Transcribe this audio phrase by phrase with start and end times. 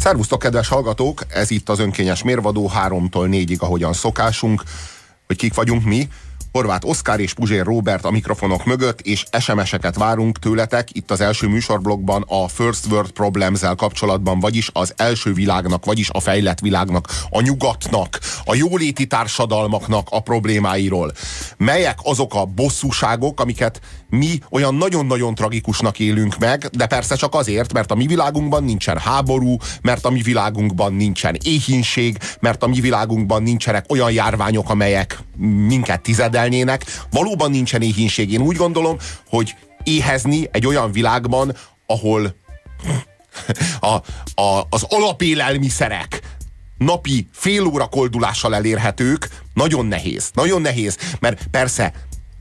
[0.00, 1.24] Szervusztok, kedves hallgatók!
[1.28, 4.62] Ez itt az önkényes mérvadó, háromtól négyig, ahogyan szokásunk,
[5.26, 6.08] hogy kik vagyunk mi.
[6.52, 11.48] Horváth Oszkár és Puzsér Robert a mikrofonok mögött, és SMS-eket várunk tőletek itt az első
[11.48, 17.40] műsorblogban a First World problems kapcsolatban, vagyis az első világnak, vagyis a fejlett világnak, a
[17.40, 21.12] nyugatnak, a jóléti társadalmaknak a problémáiról.
[21.56, 27.72] Melyek azok a bosszúságok, amiket mi olyan nagyon-nagyon tragikusnak élünk meg, de persze csak azért,
[27.72, 32.80] mert a mi világunkban nincsen háború, mert a mi világunkban nincsen éhínség, mert a mi
[32.80, 35.18] világunkban nincsenek olyan járványok, amelyek
[35.66, 36.00] minket
[36.40, 36.84] tizedelnének.
[37.10, 38.32] Valóban nincsen éhínség.
[38.32, 38.96] Én úgy gondolom,
[39.28, 42.34] hogy éhezni egy olyan világban, ahol
[43.80, 43.94] a,
[44.42, 46.20] a, az alapélelmiszerek
[46.78, 50.30] napi fél óra koldulással elérhetők, nagyon nehéz.
[50.34, 51.92] Nagyon nehéz, mert persze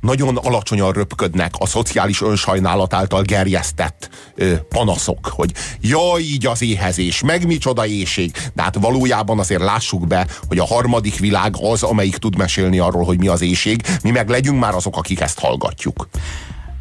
[0.02, 7.22] nagyon alacsonyan röpködnek a szociális önsajnálat által gerjesztett ö, panaszok, hogy jaj, így az éhezés,
[7.22, 8.32] meg micsoda éjség.
[8.54, 13.04] De hát valójában azért lássuk be, hogy a harmadik világ az, amelyik tud mesélni arról,
[13.04, 13.82] hogy mi az éjség.
[14.04, 16.08] Mi meg legyünk már azok, akik ezt hallgatjuk.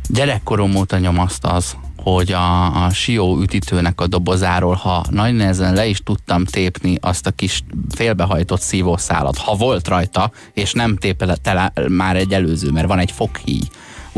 [0.08, 1.76] Gyerekkorom óta nyomaszt az,
[2.14, 7.26] hogy a, a Sió ütítőnek a dobozáról, ha nagy nehezen le is tudtam tépni azt
[7.26, 7.62] a kis
[7.94, 11.36] félbehajtott szívószálat, ha volt rajta, és nem tépele
[11.88, 13.60] már egy előző, mert van egy foghíj,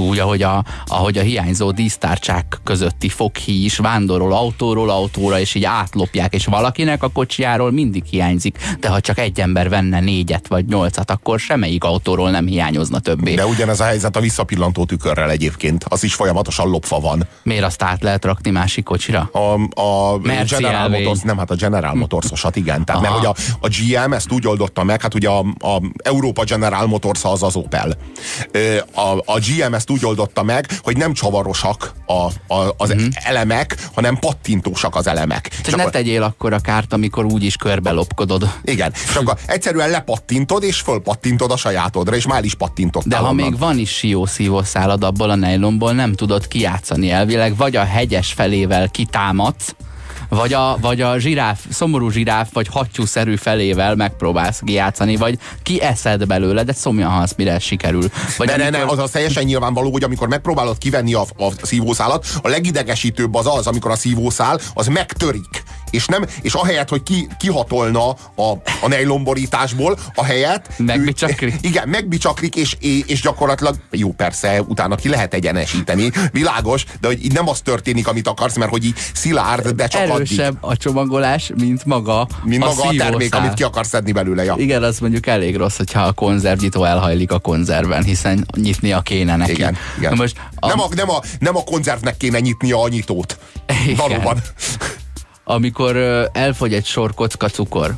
[0.00, 5.64] úgy, ahogy a, ahogy a hiányzó dísztárcsák közötti foghí is vándorol autóról autóra, és így
[5.64, 10.66] átlopják, és valakinek a kocsiáról mindig hiányzik, de ha csak egy ember venne négyet vagy
[10.66, 13.34] nyolcat, akkor semmelyik autóról nem hiányozna többé.
[13.34, 17.26] De ugyanez a helyzet a visszapillantó tükörrel egyébként, az is folyamatosan lopva van.
[17.42, 19.30] Miért azt át lehet rakni másik kocsira?
[19.32, 22.84] A, a General Motors, nem, hát a General Motors-osat, igen.
[22.84, 26.44] Tehát, mert hogy a, a GM ezt úgy oldotta meg, hát ugye a, a Európa
[26.44, 27.96] General Motors az az Opel.
[28.94, 33.08] A, a GM ezt úgy oldotta meg, hogy nem csavarosak a, a, az mm-hmm.
[33.12, 35.60] elemek, hanem pattintósak az elemek.
[35.62, 35.90] Csak ne a...
[35.90, 38.52] tegyél akkor a kárt, amikor úgyis körbe lopkodod.
[38.64, 43.08] Igen, csak a, egyszerűen lepattintod, és fölpattintod a sajátodra, és már is pattintottál.
[43.08, 43.34] De ha onnan.
[43.34, 48.88] még van is siószívószálad abból a nejlomból, nem tudod kijátszani elvileg, vagy a hegyes felével
[48.88, 49.74] kitámadsz,
[50.30, 56.26] vagy a, vagy a zsiráf, szomorú zsiráf, vagy hattyúszerű felével megpróbálsz játszani, vagy ki eszed
[56.26, 58.10] belőle, de szomjan halsz, mire ez sikerül.
[58.36, 58.70] Vagy de amikor...
[58.70, 63.34] ne, ne, az a teljesen nyilvánvaló, hogy amikor megpróbálod kivenni a, a szívószálat, a legidegesítőbb
[63.34, 68.52] az az, amikor a szívószál az megtörik és nem, és ahelyett, hogy ki, kihatolna a,
[68.80, 71.54] a nejlomborításból, a helyet megbicsaklik.
[71.70, 77.32] igen, megbicsaklik, és, és gyakorlatilag, jó persze, utána ki lehet egyenesíteni, világos, de hogy így
[77.32, 80.70] nem az történik, amit akarsz, mert hogy így szilárd, de csak Erősebb addig.
[80.70, 84.44] a csomagolás, mint maga mint a maga a termék, amit ki akarsz szedni belőle.
[84.44, 84.54] Ja.
[84.58, 89.52] Igen, az mondjuk elég rossz, hogyha a konzervnyitó elhajlik a konzerven, hiszen nyitnia kéne neki.
[89.52, 90.16] Igen, igen.
[90.16, 90.66] most a...
[90.66, 93.38] Nem, a, nem, a, nem a konzervnek kéne nyitnia a nyitót.
[93.84, 93.96] Igen.
[93.96, 94.42] Valóban
[95.44, 95.96] amikor
[96.32, 97.96] elfogy egy sor kocka cukor,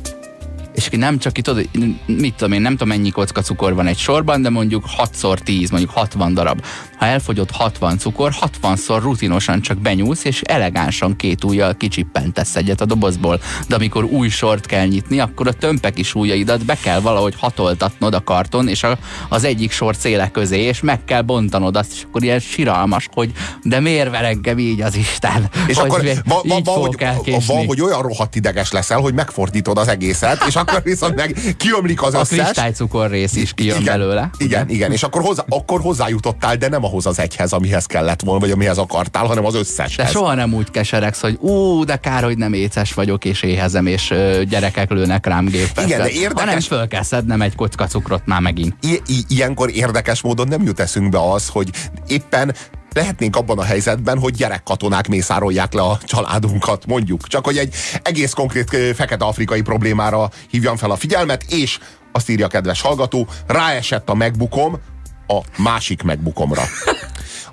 [0.73, 1.69] és nem csak itt, tudod,
[2.05, 5.91] mit tudom én, nem tudom mennyi kocka cukor van egy sorban, de mondjuk 6x10, mondjuk
[5.91, 6.63] 60 darab.
[6.97, 12.85] Ha elfogyott 60 cukor, 60-szor rutinosan csak benyúlsz, és elegánsan két ujjal kicsippentesz egyet a
[12.85, 13.41] dobozból.
[13.67, 18.13] De amikor új sort kell nyitni, akkor a tömpek is ujjaidat be kell valahogy hatoltatnod
[18.13, 18.97] a karton, és a,
[19.29, 23.31] az egyik sor céle közé, és meg kell bontanod azt, és akkor ilyen siralmas, hogy
[23.63, 25.49] de miért ver engem így az Isten?
[25.67, 26.75] És hogy akkor van, van,
[27.23, 31.55] hogy, van, hogy olyan rohadt ideges leszel, hogy megfordítod az egészet, és akkor viszont meg
[31.57, 32.39] kiömlik az a összes.
[32.39, 34.29] A kristálycukor rész is kijön igen, belőle.
[34.37, 38.39] Igen, igen, és akkor, hozzá, akkor hozzájutottál, de nem ahhoz az egyhez, amihez kellett volna,
[38.39, 39.95] vagy amihez akartál, hanem az összes.
[39.95, 43.85] De soha nem úgy keseregsz, hogy ú, de kár, hogy nem éces vagyok, és éhezem,
[43.85, 45.85] és ö, gyerekek lőnek rám géppel.
[45.85, 46.43] Igen, de érdekes.
[46.43, 48.75] Hanem föl kell szednem egy kocka cukrot már megint.
[48.81, 51.69] I- i- ilyenkor érdekes módon nem jut eszünkbe az, hogy
[52.07, 52.55] éppen
[52.93, 57.27] lehetnénk abban a helyzetben, hogy gyerekkatonák mészárolják le a családunkat, mondjuk.
[57.27, 61.79] Csak hogy egy egész konkrét fekete-afrikai problémára hívjam fel a figyelmet, és
[62.11, 64.79] azt írja a kedves hallgató, ráesett a megbukom
[65.27, 66.61] a másik megbukomra.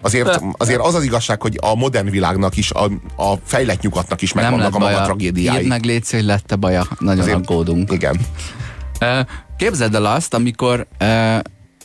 [0.01, 2.85] Azért, azért az az igazság, hogy a modern világnak is, a,
[3.17, 5.57] a fejlett nyugatnak is megvannak a maga tragédiái.
[5.57, 6.87] Írd meg légy, hogy lett baja.
[6.99, 7.93] Nagyon azért, aggódunk.
[7.93, 8.21] Igen.
[9.57, 10.87] Képzeld el azt, amikor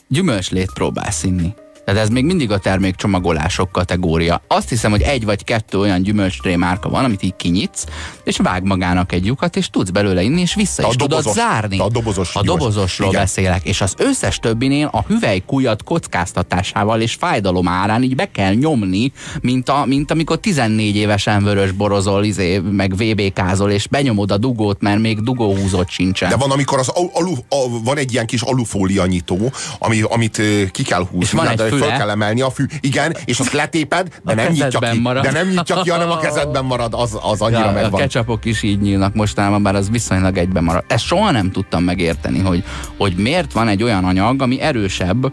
[0.08, 1.54] gyümölcslét próbálsz inni.
[1.86, 4.42] Tehát ez még mindig a termékcsomagolások kategória.
[4.46, 7.84] Azt hiszem, hogy egy vagy kettő olyan gyümölcstré márka van, amit így kinyitsz,
[8.24, 11.36] és vág magának egy lyukat, és tudsz belőle inni, és vissza a is dobozos, tudod
[11.36, 11.78] zárni.
[11.78, 13.20] A dobozos A dobozosról Igen.
[13.20, 19.12] beszélek, és az összes többinél a hüvelykujjat kockáztatásával és fájdalom árán így be kell nyomni,
[19.40, 24.80] mint, a, mint amikor 14 évesen vörös borozol, izé, meg VBK-zol, és benyomod a dugót,
[24.80, 26.28] mert még dugóhúzott sincsen.
[26.28, 30.82] De van, amikor az alu, a, van egy ilyen kis alufólia nyitó, ami, amit ki
[30.82, 31.24] kell húzni.
[31.24, 32.64] És van egy föl kell emelni a fű.
[32.80, 34.98] Igen, és azt letéped, de nem nyitja ki.
[34.98, 35.22] Marad.
[35.22, 37.92] De nem nyitja ki, hanem a kezedben marad, az, az annyira ja, megvan.
[37.92, 40.84] A ketchupok is így nyílnak mostában, bár az viszonylag egyben marad.
[40.88, 42.64] Ezt soha nem tudtam megérteni, hogy,
[42.96, 45.32] hogy miért van egy olyan anyag, ami erősebb,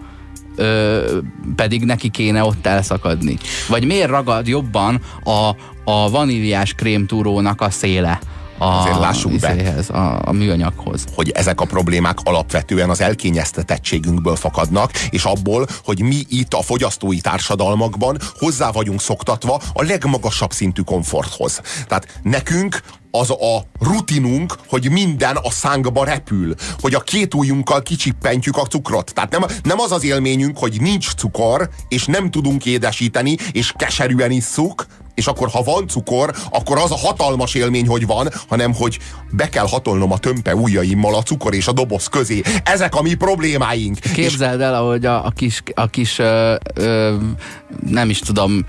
[0.55, 1.17] ö,
[1.55, 3.37] pedig neki kéne ott elszakadni.
[3.67, 5.49] Vagy miért ragad jobban a,
[5.91, 8.19] a vaníliás krémtúrónak a széle?
[8.63, 11.03] A, Azért lássuk be, a, a műanyaghoz.
[11.15, 17.21] Hogy ezek a problémák alapvetően az elkényeztetettségünkből fakadnak, és abból, hogy mi itt a fogyasztói
[17.21, 21.61] társadalmakban hozzá vagyunk szoktatva a legmagasabb szintű komforthoz.
[21.87, 22.81] Tehát nekünk
[23.11, 29.13] az a rutinunk, hogy minden a szánkba repül, hogy a két ujjunkkal kicsippentjük a cukrot.
[29.13, 34.31] Tehát nem, nem az az élményünk, hogy nincs cukor, és nem tudunk édesíteni, és keserűen
[34.31, 38.99] isszuk, és akkor ha van cukor, akkor az a hatalmas élmény, hogy van, hanem hogy
[39.31, 42.41] be kell hatolnom a tömpe ujjaimmal a cukor és a doboz közé.
[42.63, 43.99] Ezek a mi problémáink.
[43.99, 47.15] Képzeld el, ahogy a, a kis, a kis ö, ö,
[47.89, 48.65] nem is tudom,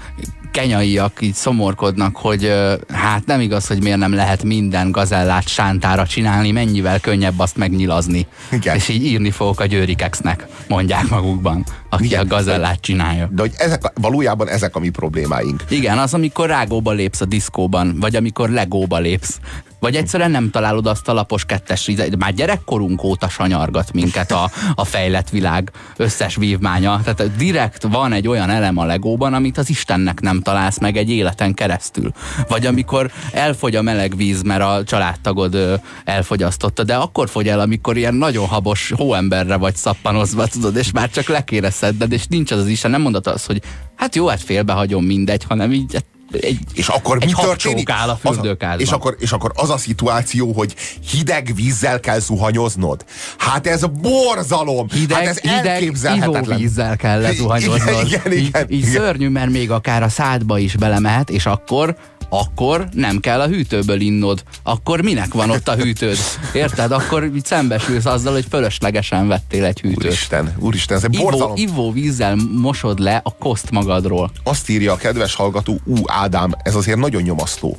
[0.54, 2.52] kenyaiak így szomorkodnak, hogy
[2.92, 8.26] hát nem igaz, hogy miért nem lehet minden gazellát sántára csinálni, mennyivel könnyebb azt megnyilazni.
[8.50, 8.76] Igen.
[8.76, 12.20] És így írni fogok a győrikexnek, mondják magukban, aki Igen.
[12.20, 13.28] a gazellát csinálja.
[13.32, 15.64] De hogy ezek, valójában ezek a mi problémáink.
[15.68, 19.38] Igen, az, amikor rágóba lépsz a diszkóban, vagy amikor legóba lépsz.
[19.84, 24.84] Vagy egyszerűen nem találod azt a lapos kettes Már gyerekkorunk óta sanyargat minket a, a
[24.84, 27.00] fejlett világ összes vívmánya.
[27.04, 31.10] Tehát direkt van egy olyan elem a legóban, amit az Istennek nem találsz meg egy
[31.10, 32.12] életen keresztül.
[32.48, 37.96] Vagy amikor elfogy a meleg víz, mert a családtagod elfogyasztotta, de akkor fogy el, amikor
[37.96, 42.50] ilyen nagyon habos hóemberre vagy szappanozva, tudod, és már csak le kéne szedned, és nincs
[42.50, 43.62] az az Isten, nem mondod azt, hogy
[43.96, 46.04] hát jó, hát félbehagyom mindegy, hanem így
[46.40, 47.90] egy, és akkor egy mi történik?
[47.90, 48.38] áll a az,
[48.76, 50.74] és, akkor, és akkor az a szituáció, hogy
[51.10, 53.04] hideg vízzel kell zuhanyoznod.
[53.38, 54.88] Hát ez borzalom!
[54.88, 56.58] Hideg, hát ez hideg elképzelhetetlen.
[56.58, 58.06] vízzel kell lezuhanyoznod.
[58.06, 58.92] Igen, igen, igen, így, így igen.
[58.92, 61.96] szörnyű, mert még akár a szádba is belemehet, és akkor
[62.38, 64.42] akkor nem kell a hűtőből innod.
[64.62, 66.16] Akkor minek van ott a hűtőd?
[66.52, 66.92] Érted?
[66.92, 70.04] Akkor szembesülsz azzal, hogy fölöslegesen vettél egy hűtőt.
[70.04, 74.30] Úristen, úristen, ez egy ivó, ivó vízzel mosod le a koszt magadról.
[74.42, 77.76] Azt írja a kedves hallgató, ú, Ádám, ez azért nagyon nyomasztó.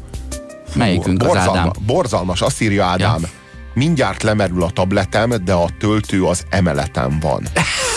[0.75, 1.71] Melyikünk Borzalma, az Ádám?
[1.85, 3.21] Borzalmas, azt írja Ádám.
[3.21, 3.43] Ja
[3.75, 7.43] mindjárt lemerül a tabletem, de a töltő az emeletem van.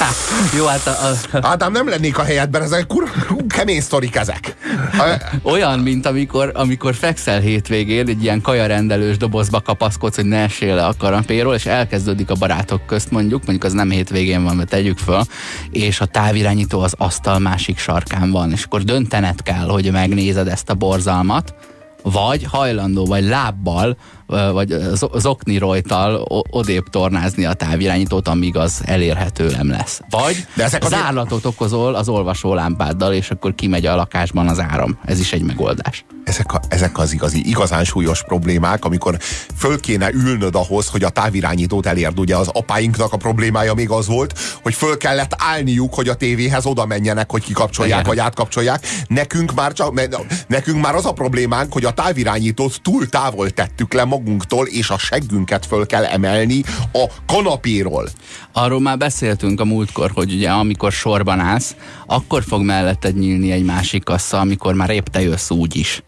[0.56, 1.46] Jó, hát a, a...
[1.46, 3.10] Ádám, nem lennék a helyedben, ezek kur,
[3.48, 4.56] kemény sztorik ezek.
[5.42, 10.86] Olyan, mint amikor, amikor fekszel hétvégén, egy ilyen kajarendelős dobozba kapaszkodsz, hogy ne esél le
[10.86, 14.98] a kanapéról, és elkezdődik a barátok közt mondjuk, mondjuk az nem hétvégén van, mert tegyük
[14.98, 15.22] föl,
[15.70, 20.70] és a távirányító az asztal másik sarkán van, és akkor döntened kell, hogy megnézed ezt
[20.70, 21.54] a borzalmat,
[22.02, 23.96] vagy hajlandó, vagy lábbal
[24.28, 24.76] vagy
[25.14, 30.00] zokni rojtal odébb tornázni a távirányítót, amíg az elérhető nem lesz.
[30.10, 34.60] Vagy De ezek az árlatot okozol az olvasó lámpáddal, és akkor kimegy a lakásban az
[34.60, 34.98] áram.
[35.04, 36.04] Ez is egy megoldás.
[36.25, 39.16] Ezek, a, ezek az igazi, igazán súlyos problémák, amikor
[39.56, 42.19] föl kéne ülnöd ahhoz, hogy a távirányítót elérd.
[42.19, 46.66] Ugye az apáinknak a problémája még az volt, hogy föl kellett állniuk, hogy a tévéhez
[46.66, 48.08] oda menjenek, hogy kikapcsolják, Igen.
[48.08, 48.86] vagy átkapcsolják.
[49.06, 50.00] Nekünk már, csak,
[50.46, 54.99] nekünk már az a problémánk, hogy a távirányítót túl távol tettük le magunktól, és a
[54.99, 56.62] seggünket föl kell emelni
[56.93, 58.09] a kanapéról.
[58.53, 61.76] Arról már beszéltünk a múltkor, hogy ugye amikor sorban állsz,
[62.06, 66.03] akkor fog melletted nyílni egy másik kassa, amikor már épp te jössz úgy is.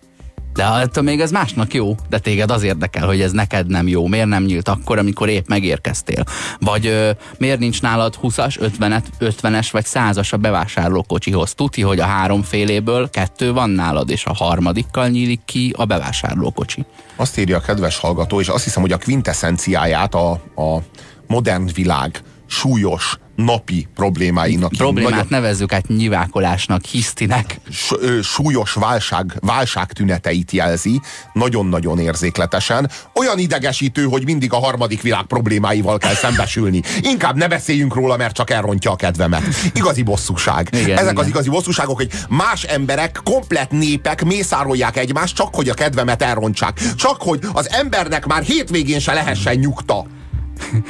[0.53, 4.07] De attól még ez másnak jó, de téged az érdekel, hogy ez neked nem jó.
[4.07, 6.25] Miért nem nyílt akkor, amikor épp megérkeztél?
[6.59, 8.73] Vagy ö, miért nincs nálad 20-as,
[9.21, 11.55] 50-es vagy 100-as a bevásárlókocsihoz?
[11.55, 16.85] Tuti, hogy a három féléből kettő van nálad, és a harmadikkal nyílik ki a bevásárlókocsi.
[17.17, 20.83] Azt írja a kedves hallgató, és azt hiszem, hogy a quintessenciáját a, a
[21.27, 24.71] modern világ súlyos napi problémáinak.
[24.77, 27.61] Problémát nagyon, nevezzük át nyivákolásnak, hisztinek.
[28.23, 31.01] Súlyos válság, válság tüneteit jelzi,
[31.33, 32.91] nagyon-nagyon érzékletesen.
[33.15, 36.83] Olyan idegesítő, hogy mindig a harmadik világ problémáival kell szembesülni.
[37.01, 39.43] Inkább ne beszéljünk róla, mert csak elrontja a kedvemet.
[39.75, 40.69] Igazi bosszúság.
[40.73, 41.17] Igen, Ezek igen.
[41.17, 46.81] az igazi bosszúságok, hogy más emberek, komplet népek mészárolják egymást, csak hogy a kedvemet elrontsák.
[46.97, 50.07] Csak hogy az embernek már hétvégén se lehessen nyugta.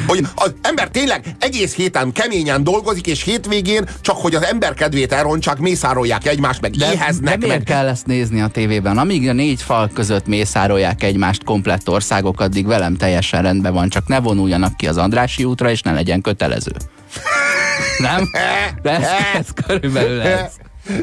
[0.06, 5.12] Hogy az ember tényleg egész héten keményen dolgozik, és hétvégén csak hogy az ember kedvét
[5.12, 7.38] elrontsák, mészárolják egymást, meg de, éheznek.
[7.38, 7.76] De miért meg...
[7.76, 8.98] kell ezt nézni a tévében?
[8.98, 14.08] Amíg a négy fal között mészárolják egymást komplett országok, addig velem teljesen rendben van, csak
[14.08, 16.72] ne vonuljanak ki az Andrási útra, és ne legyen kötelező.
[17.98, 18.30] Nem?
[18.82, 20.52] De ez, ez körülbelül ez.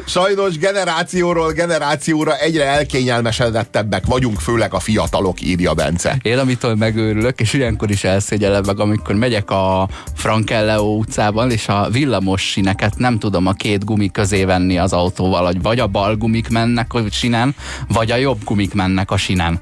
[0.06, 6.18] Sajnos generációról generációra egyre elkényelmesedettebbek vagyunk, főleg a fiatalok, írja Bence.
[6.22, 11.88] Én amitől megőrülök, és ilyenkor is elszégyellem meg, amikor megyek a Frankelleo utcában, és a
[11.90, 16.16] villamos sineket nem tudom a két gumi közé venni az autóval, hogy vagy a bal
[16.16, 17.54] gumik mennek a sinen,
[17.88, 19.60] vagy a jobb gumik mennek a sinen.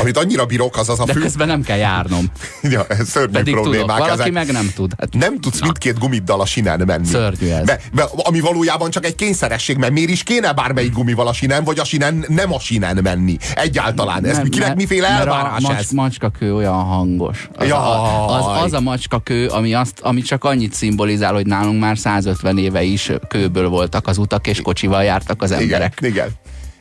[0.00, 1.20] Amit annyira bírok, az az a De fő...
[1.20, 2.24] közben nem kell járnom.
[2.62, 4.32] Ja, szörnyű Pedig tudok, problémák valaki ezek.
[4.32, 4.92] meg nem tud.
[4.98, 7.06] Hát, Nem tudsz mindkét gumiddal a sinen menni.
[7.06, 7.64] Szörnyű ez.
[7.64, 11.64] Be, be, ami valójában csak egy kényszeresség, mert miért is kéne bármelyik gumival a sinen,
[11.64, 13.36] vagy a sinen nem a sinen menni.
[13.54, 14.24] Egyáltalán.
[14.26, 15.90] Ez nem, kinek mert- miféle elvárás a mac, ez?
[15.90, 17.48] macskakő olyan hangos.
[17.54, 17.78] Az, Jaj.
[17.78, 22.58] a, az, az a macskakő, ami, azt, ami csak annyit szimbolizál, hogy nálunk már 150
[22.58, 25.98] éve is kőből voltak az utak, és kocsival jártak az Igen, emberek.
[26.00, 26.28] igen.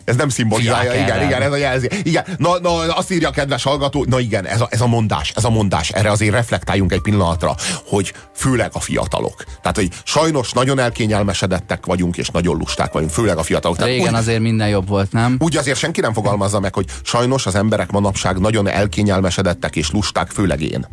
[0.09, 1.27] Ez nem szimbolizálja, igen, ellen.
[1.27, 1.89] igen, ez a jelzi.
[2.03, 5.33] Igen, na, na, azt írja a kedves hallgató, na igen, ez a, ez a mondás,
[5.35, 9.43] ez a mondás, erre azért reflektáljunk egy pillanatra, hogy főleg a fiatalok.
[9.61, 13.77] Tehát, hogy sajnos nagyon elkényelmesedettek vagyunk, és nagyon lusták vagyunk, főleg a fiatalok.
[13.77, 15.35] Tehát Régen úgy, azért minden jobb volt, nem?
[15.39, 20.29] úgy azért senki nem fogalmazza meg, hogy sajnos az emberek manapság nagyon elkényelmesedettek és lusták,
[20.29, 20.87] főleg én.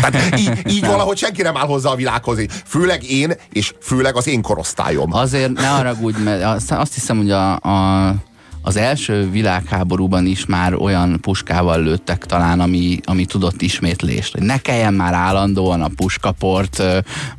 [0.00, 2.38] Tehát így, így valahogy senki nem áll hozzá a világhoz.
[2.66, 5.12] Főleg én, és főleg az én korosztályom.
[5.12, 8.14] Azért ne haragudj, mert azt, azt hiszem, hogy a, a,
[8.62, 14.38] az első világháborúban is már olyan puskával lőttek talán, ami, ami tudott ismétlést.
[14.38, 16.82] Ne kelljen már állandóan a puskaport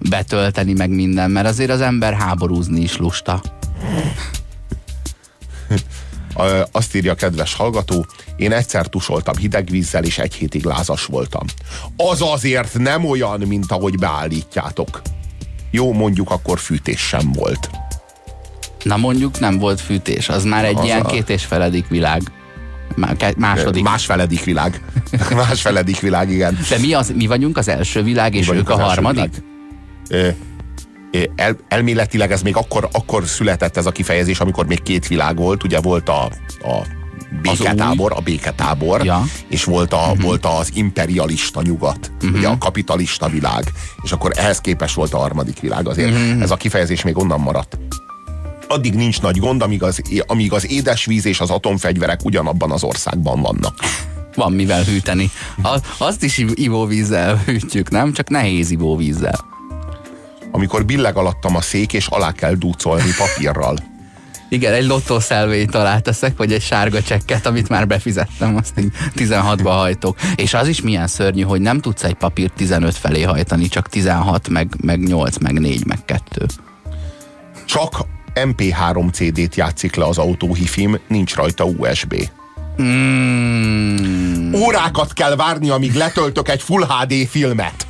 [0.09, 3.41] betölteni, meg minden, mert azért az ember háborúzni is lusta.
[6.71, 11.45] Azt írja a kedves hallgató, én egyszer tusoltam hideg vízzel, és egy hétig lázas voltam.
[11.97, 15.01] Az azért nem olyan, mint ahogy beállítjátok.
[15.71, 17.69] Jó, mondjuk akkor fűtés sem volt.
[18.83, 22.21] Na mondjuk nem volt fűtés, az már egy Az ilyen a- két és feledik világ.
[23.37, 23.83] Második.
[23.83, 24.81] Másfeledik világ.
[25.35, 26.57] Másfeledik világ, igen.
[26.69, 29.43] De mi, az, mi vagyunk az első világ, és vagyunk ők a harmadik?
[31.35, 35.63] El, elméletileg ez még akkor, akkor született ez a kifejezés, amikor még két világ volt.
[35.63, 36.23] Ugye volt a,
[36.61, 36.81] a
[37.41, 39.23] béketábor, a béketábor, Ja.
[39.47, 40.21] és volt, a, uh-huh.
[40.21, 42.37] volt az imperialista nyugat, uh-huh.
[42.37, 43.63] ugye a kapitalista világ,
[44.03, 45.87] és akkor ehhez képest volt a harmadik világ.
[45.87, 46.41] Azért uh-huh.
[46.41, 47.77] ez a kifejezés még onnan maradt.
[48.73, 53.41] Addig nincs nagy gond, amíg az, amíg az édesvíz és az atomfegyverek ugyanabban az országban
[53.41, 53.79] vannak.
[54.35, 55.31] Van mivel hűteni.
[55.63, 58.13] A, azt is iv- ivóvízzel hűtjük, nem?
[58.13, 59.45] Csak nehéz ivóvízzel.
[60.51, 63.75] Amikor billeg alattam a szék, és alá kell dúcolni papírral.
[64.49, 69.61] Igen, egy lottószelvényt alá teszek, vagy egy sárga csekket, amit már befizettem, azt így 16-ba
[69.63, 70.17] hajtok.
[70.35, 74.49] És az is milyen szörnyű, hogy nem tudsz egy papírt 15 felé hajtani, csak 16,
[74.49, 76.45] meg, meg 8, meg 4, meg 2.
[77.65, 82.29] Csak MP3 CD-t játszik le az autóhifim, nincs rajta USB.
[82.81, 87.87] Mm, Órákat kell várni, amíg letöltök egy Full HD filmet.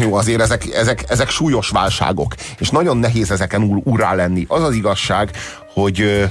[0.00, 4.44] Jó, azért ezek, ezek, ezek súlyos válságok, és nagyon nehéz ezeken úr, urá lenni.
[4.48, 5.30] Az az igazság,
[5.72, 6.28] hogy,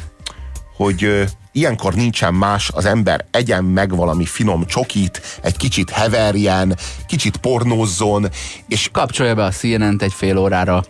[0.76, 6.78] hogy ilyenkor nincsen más, az ember egyen meg valami finom csokit, egy kicsit heverjen,
[7.08, 8.30] kicsit pornózzon,
[8.68, 10.84] és kapcsolja be a CNN-t egy fél órára.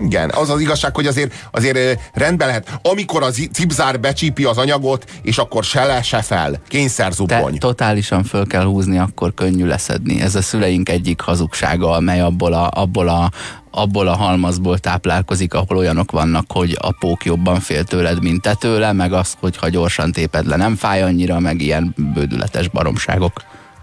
[0.00, 2.80] Igen, az az igazság, hogy azért, azért rendben lehet.
[2.82, 6.50] Amikor az cipzár becsípi az anyagot, és akkor se le, se fel.
[6.50, 7.58] Te Kényszerzubbony.
[7.58, 10.20] totálisan föl kell húzni, akkor könnyű leszedni.
[10.20, 13.30] Ez a szüleink egyik hazugsága, amely abból a, abból a,
[13.70, 18.54] abból a halmazból táplálkozik, ahol olyanok vannak, hogy a pók jobban fél tőled, mint te
[18.54, 23.32] tőle, meg az, hogyha gyorsan téped le, nem fáj annyira, meg ilyen bődületes baromságok.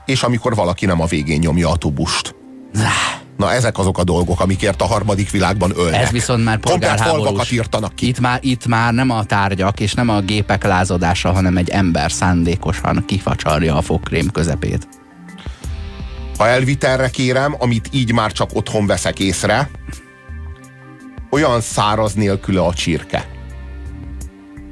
[0.06, 2.36] És amikor valaki nem a végén nyomja a tubust.
[3.38, 6.01] Na ezek azok a dolgok, amikért a harmadik világban ölnek.
[6.01, 7.51] Ez viszont már polgárháborús.
[7.51, 8.08] írtanak ki.
[8.08, 12.12] Itt már, itt már nem a tárgyak és nem a gépek lázadása, hanem egy ember
[12.12, 14.88] szándékosan kifacsarja a fogkrém közepét.
[16.38, 19.70] Ha elvitelre kérem, amit így már csak otthon veszek észre,
[21.29, 23.25] olyan száraz nélküle a csirke.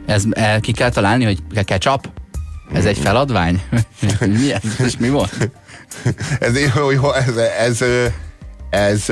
[0.06, 2.10] Ez el, ki kell találni, hogy ke- ketchup?
[2.74, 3.62] Ez egy feladvány?
[4.40, 4.80] mi ez?
[4.86, 5.34] És mi volt?
[6.40, 7.84] Ez, ez, ez,
[8.70, 9.06] ez,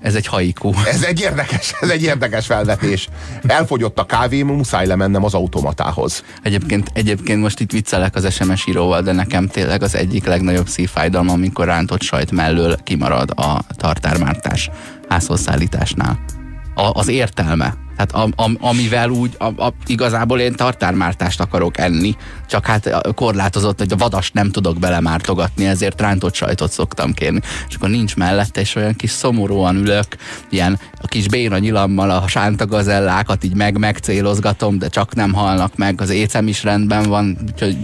[0.00, 0.72] ez, egy haiku.
[0.86, 3.08] ez egy érdekes, ez egy érdekes felvetés.
[3.46, 6.24] Elfogyott a kávém, muszáj lemennem az automatához.
[6.42, 11.32] Egyébként, egyébként most itt viccelek az SMS íróval, de nekem tényleg az egyik legnagyobb szívfájdalma,
[11.32, 14.70] amikor rántott sajt mellől kimarad a tartármártás
[15.08, 16.41] házhozszállításnál.
[16.74, 17.74] A, az értelme.
[17.96, 23.78] Tehát am, am, amivel úgy, a, a, igazából én tartármártást akarok enni, csak hát korlátozott,
[23.78, 27.40] hogy a vadast nem tudok belemártogatni, ezért rántott sajtot szoktam kérni.
[27.68, 30.06] És akkor nincs mellette, és olyan kis szomorúan ülök,
[30.50, 36.00] ilyen a kis béna nyilammal a sántagazellákat így meg megcélozgatom, de csak nem halnak meg,
[36.00, 37.76] az écem is rendben van, úgyhogy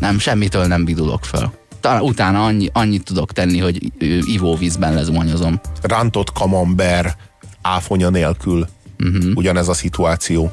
[0.00, 1.52] nem, semmitől nem vidulok föl.
[1.80, 3.92] Talán utána annyi, annyit tudok tenni, hogy
[4.26, 5.60] ivóvízben lezuhanyozom.
[5.82, 7.16] Rántott kamember
[7.62, 8.68] áfonya nélkül.
[8.98, 9.30] uh-huh.
[9.34, 10.52] ugyanez a szituáció.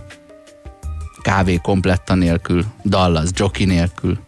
[1.22, 4.20] Kávé kompletta nélkül, Dallas jockey nélkül,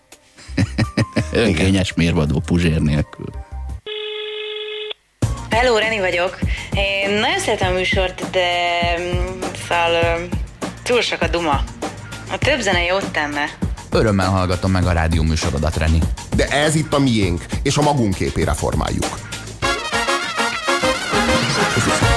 [1.32, 3.26] önkényes mérvadó puzsér nélkül.
[5.50, 6.40] Hello, Reni vagyok.
[6.74, 8.48] Én nagyon szeretem a műsort, de
[9.68, 10.28] szóval
[10.84, 11.64] túl sok a duma.
[12.32, 13.46] A több zene jót tenne.
[13.92, 16.00] Örömmel hallgatom meg a rádió műsorodat, Reni.
[16.36, 19.20] De ez itt a miénk, és a magunk képére formáljuk.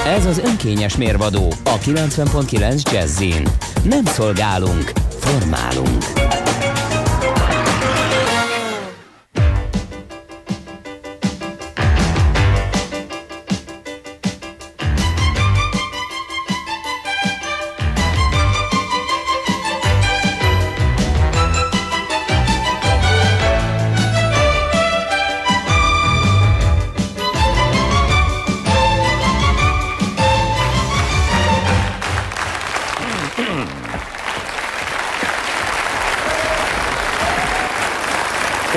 [0.05, 3.47] Ez az önkényes mérvadó a 90.9 Jazzin.
[3.83, 6.34] Nem szolgálunk, formálunk.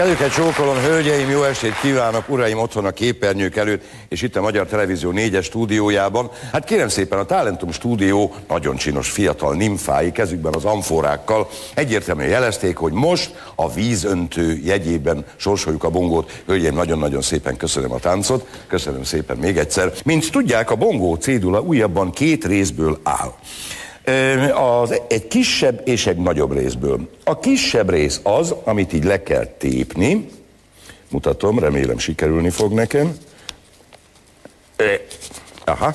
[0.09, 4.67] Kezüket csókolom, hölgyeim, jó estét kívánok, uraim otthon a képernyők előtt, és itt a Magyar
[4.67, 6.31] Televízió négyes stúdiójában.
[6.53, 12.77] Hát kérem szépen, a Talentum stúdió nagyon csinos fiatal nimfái kezükben az amforákkal egyértelműen jelezték,
[12.77, 16.43] hogy most a vízöntő jegyében sorsoljuk a bongót.
[16.47, 19.93] Hölgyeim, nagyon-nagyon szépen köszönöm a táncot, köszönöm szépen még egyszer.
[20.05, 23.35] Mint tudják, a bongó cédula újabban két részből áll
[24.55, 27.09] az egy kisebb és egy nagyobb részből.
[27.25, 30.29] A kisebb rész az, amit így le kell tépni.
[31.11, 33.17] Mutatom, remélem sikerülni fog nekem.
[35.65, 35.95] Aha.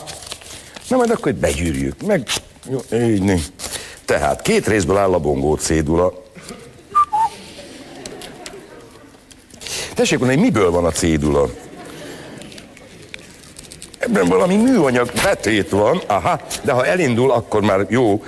[0.89, 2.01] Na majd akkor begyűrjük.
[2.05, 2.27] Meg,
[2.70, 3.51] jó, így
[4.05, 6.13] Tehát két részből áll a bongó cédula.
[9.93, 11.50] Tessék mondani, miből van a cédula?
[14.13, 18.24] Ebben valami műanyag betét van, aha, de ha elindul, akkor már jó.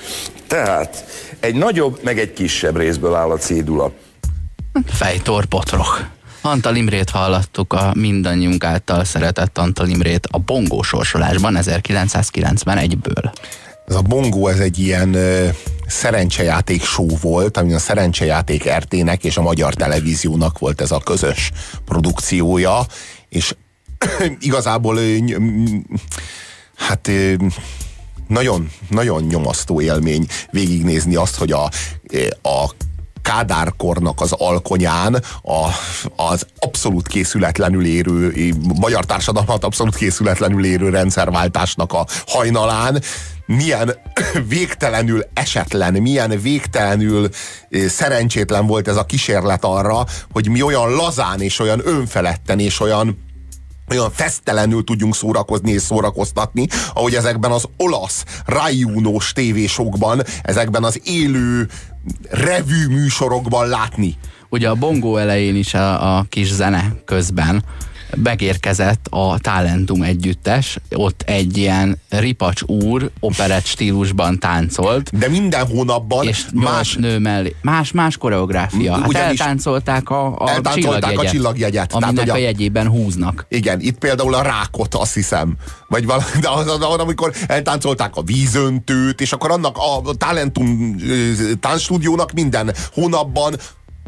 [0.47, 1.05] Tehát
[1.39, 3.91] egy nagyobb, meg egy kisebb részből áll a cédula.
[4.85, 6.07] Fejtor potrok.
[6.41, 13.31] Antal Imrét hallottuk a mindannyiunk által szeretett Antal Imrét a bongó sorsolásban 1991-ből.
[13.87, 15.47] Ez a bongó, ez egy ilyen ö,
[15.87, 21.51] szerencsejáték show volt, ami a szerencsejáték RT-nek és a Magyar Televíziónak volt ez a közös
[21.85, 22.79] produkciója,
[23.29, 23.55] és
[24.39, 24.99] igazából
[26.75, 27.11] hát
[28.27, 31.63] nagyon, nagyon nyomasztó élmény végignézni azt, hogy a,
[32.41, 32.69] a
[33.21, 35.69] kádárkornak az alkonyán a,
[36.15, 43.01] az abszolút készületlenül érő, magyar társadalmat abszolút készületlenül érő rendszerváltásnak a hajnalán
[43.45, 43.95] milyen
[44.47, 47.29] végtelenül esetlen, milyen végtelenül
[47.87, 53.24] szerencsétlen volt ez a kísérlet arra, hogy mi olyan lazán és olyan önfeledten és olyan
[53.89, 61.67] olyan fesztelenül tudjunk szórakozni és szórakoztatni, ahogy ezekben az olasz, rájúnós tévésokban, ezekben az élő
[62.29, 64.17] revű műsorokban látni.
[64.49, 67.63] Ugye a bongó elején is a, a kis zene közben
[68.15, 75.17] megérkezett a Talentum együttes, ott egy ilyen ripacs úr operett stílusban táncolt.
[75.17, 77.55] De minden hónapban és más nő mellé.
[77.61, 78.93] Más, más koreográfia.
[78.93, 81.93] Hát eltáncolták a, a eltáncolták csillagjegyet, a csillagjegyet.
[81.93, 83.45] Aminek Tehát, a jegyében húznak.
[83.49, 85.55] Igen, itt például a rákot azt hiszem.
[85.87, 90.95] Vagy valami, de az, az, az, amikor eltáncolták a vízöntőt, és akkor annak a Talentum
[91.59, 93.55] táncstúdiónak minden hónapban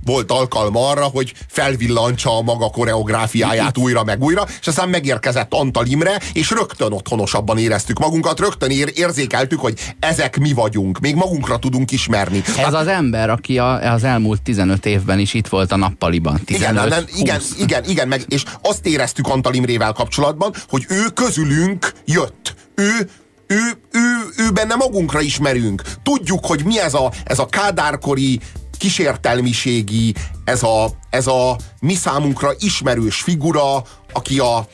[0.08, 5.86] volt alkalma arra, hogy felvillantsa a maga koreográfiáját újra meg újra, és aztán megérkezett Antal
[5.86, 11.58] Imre, és rögtön otthonosabban éreztük magunkat, rögtön ér, érzékeltük, hogy ezek mi vagyunk, még magunkra
[11.58, 12.42] tudunk ismerni.
[12.46, 16.42] Ez hát, az ember, aki a, az elmúlt 15 évben is itt volt a nappaliban.
[16.46, 21.06] 15, igen, nem, igen, igen, igen, meg, és azt éreztük Antal Imrével kapcsolatban, hogy ő
[21.14, 22.56] közülünk jött.
[22.76, 23.10] Ő
[23.48, 24.02] ő, ő,
[24.38, 25.82] ő benne magunkra ismerünk.
[26.04, 28.40] Tudjuk, hogy mi ez a, ez a kádárkori
[28.78, 34.68] kísértelmiségi, ez a, ez a mi számunkra ismerős figura, aki a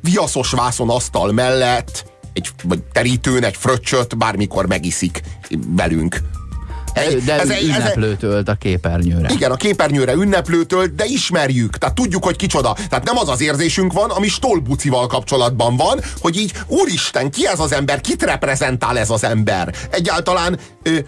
[0.00, 5.22] viaszos vászon asztal mellett egy vagy terítőn egy fröccsöt bármikor megiszik
[5.66, 6.18] velünk.
[7.24, 9.28] De ez, ünneplőtölt a képernyőre.
[9.32, 12.76] Igen, a képernyőre ünneplőtölt, de ismerjük, tehát tudjuk, hogy kicsoda.
[12.88, 17.60] Tehát nem az az érzésünk van, ami Stolbucival kapcsolatban van, hogy így, úristen, ki ez
[17.60, 19.74] az ember, kit reprezentál ez az ember?
[19.90, 20.98] Egyáltalán ö,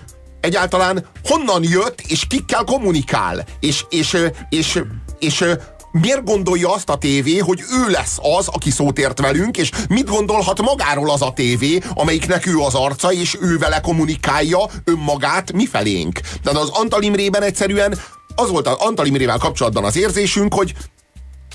[0.46, 4.16] egyáltalán honnan jött, és kikkel kommunikál, és, és,
[4.48, 4.82] és,
[5.18, 5.44] és, és
[5.90, 10.08] miért gondolja azt a tévé, hogy ő lesz az, aki szót ért velünk, és mit
[10.08, 15.66] gondolhat magáról az a tévé, amelyiknek ő az arca, és ő vele kommunikálja önmagát mi
[15.66, 16.20] felénk.
[16.42, 17.98] De az Antal Imrében egyszerűen
[18.34, 20.74] az volt az Antal Imrével kapcsolatban az érzésünk, hogy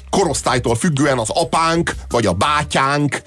[0.09, 3.21] korosztálytól függően az apánk, vagy a bátyánk,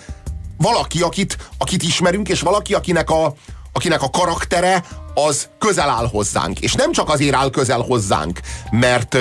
[0.57, 3.35] valaki, akit, akit ismerünk, és valaki, akinek a,
[3.75, 4.85] akinek a karaktere
[5.15, 6.61] az közel áll hozzánk.
[6.61, 9.17] És nem csak azért áll közel hozzánk, mert,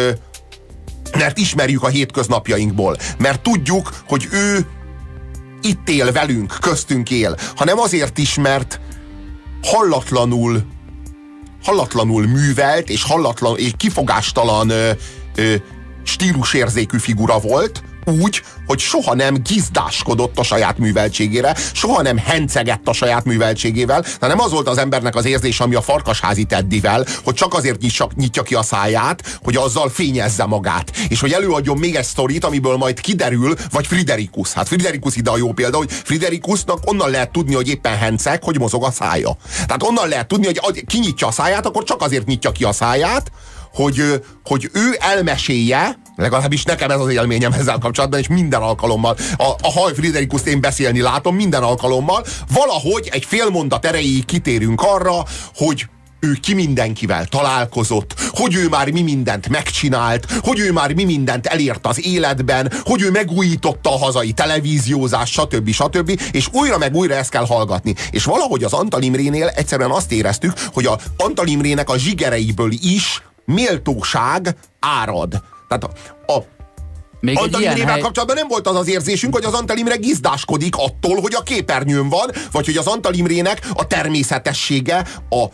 [1.17, 4.67] mert ismerjük a hétköznapjainkból, mert tudjuk, hogy ő
[5.61, 8.79] itt él velünk, köztünk él, hanem azért is, mert
[9.63, 10.71] hallatlanul
[11.63, 14.91] hallatlanul művelt és hallatlan és kifogástalan ö,
[15.35, 15.55] ö,
[16.03, 22.93] stílusérzékű figura volt, úgy, hogy soha nem gizdáskodott a saját műveltségére, soha nem hencegett a
[22.93, 27.53] saját műveltségével, hanem az volt az embernek az érzés, ami a farkasházi Teddivel, hogy csak
[27.53, 27.81] azért
[28.15, 30.91] nyitja, ki a száját, hogy azzal fényezze magát.
[31.07, 34.53] És hogy előadjon még egy sztorit, amiből majd kiderül, vagy Friderikus.
[34.53, 38.59] Hát Friderikus ide a jó példa, hogy Friderikusnak onnan lehet tudni, hogy éppen henceg, hogy
[38.59, 39.37] mozog a szája.
[39.65, 43.31] Tehát onnan lehet tudni, hogy kinyitja a száját, akkor csak azért nyitja ki a száját,
[43.73, 49.43] hogy, hogy ő elmesélje, legalábbis nekem ez az élményem ezzel kapcsolatban, és minden alkalommal, a,
[49.61, 55.25] a Haj Friderikuszt én beszélni látom minden alkalommal, valahogy egy fél mondat erejéig kitérünk arra,
[55.55, 55.87] hogy
[56.23, 61.45] ő ki mindenkivel találkozott, hogy ő már mi mindent megcsinált, hogy ő már mi mindent
[61.45, 65.69] elért az életben, hogy ő megújította a hazai televíziózást, stb.
[65.69, 66.19] stb.
[66.31, 67.95] És újra meg újra ezt kell hallgatni.
[68.11, 73.21] És valahogy az Antal Imrénél egyszerűen azt éreztük, hogy a Antal Imrének a zsigereiből is
[73.45, 75.41] méltóság árad.
[75.79, 76.43] Tehát a, a
[77.19, 78.01] Még Antal Imrével hely...
[78.01, 82.09] kapcsolatban nem volt az az érzésünk, hogy az Antal Imre gizdáskodik attól, hogy a képernyőn
[82.09, 85.45] van, vagy hogy az Antal Imrének a természetessége, a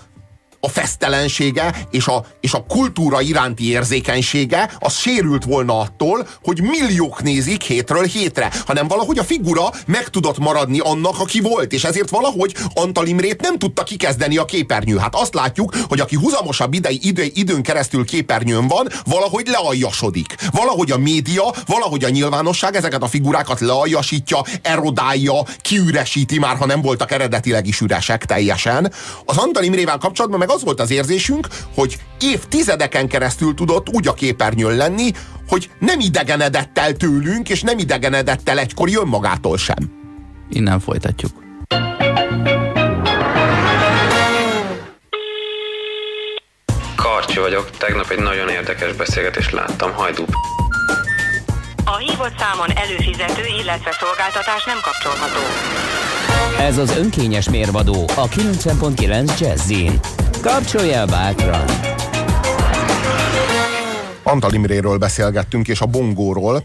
[0.60, 7.24] a fesztelensége és a, és a kultúra iránti érzékenysége az sérült volna attól, hogy milliók
[7.24, 12.10] nézik hétről hétre, hanem valahogy a figura meg tudott maradni annak, aki volt, és ezért
[12.10, 14.98] valahogy Antal Imrét nem tudta kikezdeni a képernyő.
[14.98, 20.36] Hát azt látjuk, hogy aki húzamosabb idei, idő, időn keresztül képernyőn van, valahogy lealjasodik.
[20.52, 26.82] Valahogy a média, valahogy a nyilvánosság ezeket a figurákat lealjasítja, erodálja, kiüresíti már, ha nem
[26.82, 28.94] voltak eredetileg is üresek teljesen.
[29.26, 34.14] Az Antal Imrével kapcsolatban meg az volt az érzésünk, hogy évtizedeken keresztül tudott úgy a
[34.14, 35.12] képernyőn lenni,
[35.48, 39.92] hogy nem idegenedett el tőlünk, és nem idegenedett el egykor önmagától sem.
[40.50, 41.32] Innen folytatjuk.
[46.96, 50.26] Karcsi vagyok, tegnap egy nagyon érdekes beszélgetést láttam Hajdú
[51.86, 55.40] A hívott számon előfizető, illetve szolgáltatás nem kapcsolható.
[56.60, 60.00] Ez az önkényes mérvadó a 90.9 Jazzin.
[60.42, 61.70] Kapcsolja el bátran!
[64.24, 66.64] Antal Imréről beszélgettünk, és a bongóról,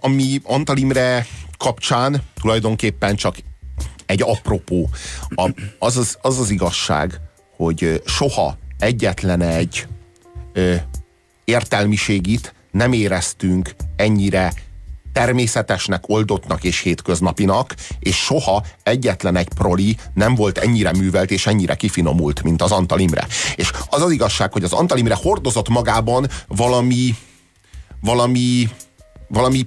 [0.00, 1.26] ami Antal Imre
[1.58, 3.36] kapcsán tulajdonképpen csak
[4.06, 4.88] egy apropó.
[5.78, 7.20] Az, az, az az igazság,
[7.56, 9.86] hogy soha egyetlen egy
[10.52, 10.74] ö,
[11.44, 14.52] értelmiségit nem éreztünk ennyire
[15.14, 21.74] természetesnek, oldottnak és hétköznapinak, és soha egyetlen egy proli nem volt ennyire művelt és ennyire
[21.74, 23.26] kifinomult, mint az Antal Imre.
[23.56, 27.14] És az az igazság, hogy az Antal Imre hordozott magában valami
[28.00, 28.68] valami
[29.28, 29.66] valami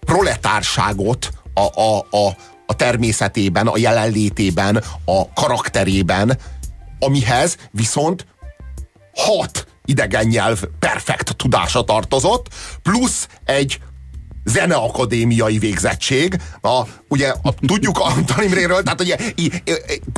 [0.00, 6.38] proletárságot a, a, a, a természetében, a jelenlétében, a karakterében,
[6.98, 8.26] amihez viszont
[9.14, 12.48] hat idegen nyelv perfekt tudása tartozott,
[12.82, 13.78] plusz egy
[14.52, 16.36] zeneakadémiai végzettség.
[16.60, 19.16] A, ugye a, tudjuk Antal Imréről, tehát ugye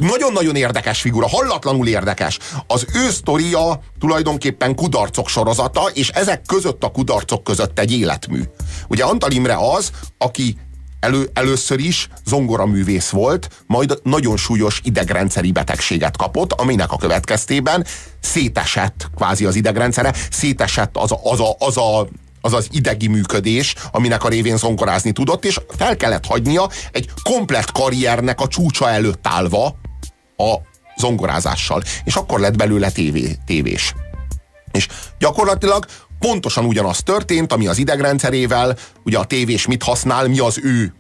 [0.03, 2.39] nagyon-nagyon érdekes figura, hallatlanul érdekes.
[2.67, 8.43] Az ő sztoria tulajdonképpen kudarcok sorozata, és ezek között a kudarcok között egy életmű.
[8.89, 10.57] Ugye Antal Imre az, aki
[11.01, 17.87] elő, először is zongoraművész volt, majd nagyon súlyos idegrendszeri betegséget kapott, aminek a következtében
[18.21, 22.09] szétesett kvázi az idegrendszere, szétesett az a, az a, az a
[22.45, 27.73] az az idegi működés, aminek a révén zongorázni tudott, és fel kellett hagynia egy komplett
[27.73, 29.67] karriernek a csúcsa előtt állva
[30.37, 30.55] a
[30.97, 31.83] zongorázással.
[32.05, 33.95] És akkor lett belőle tévé, tévés.
[34.73, 35.87] És gyakorlatilag
[36.19, 40.95] pontosan ugyanaz történt, ami az idegrendszerével, ugye a tévés mit használ, mi az ő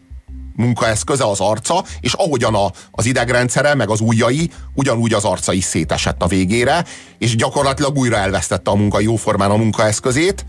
[0.56, 5.64] munkaeszköze, az arca, és ahogyan a, az idegrendszere, meg az ujjai, ugyanúgy az arca is
[5.64, 6.84] szétesett a végére,
[7.18, 10.44] és gyakorlatilag újra elvesztette a munka jóformán a munkaeszközét,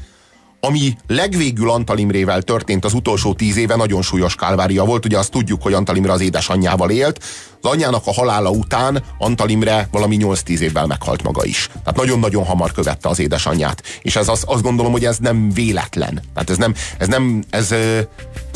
[0.66, 5.06] ami legvégül Antal Imrével történt az utolsó tíz éve, nagyon súlyos kálvária volt.
[5.06, 7.24] Ugye azt tudjuk, hogy Antal Imre az édesanyjával élt.
[7.62, 11.68] Az anyjának a halála után Antal Imre valami 8-10 évvel meghalt maga is.
[11.68, 13.84] Tehát nagyon-nagyon hamar követte az édesanyját.
[14.02, 16.22] És ez az, azt gondolom, hogy ez nem véletlen.
[16.34, 17.72] Tehát ez nem, ez nem, ez,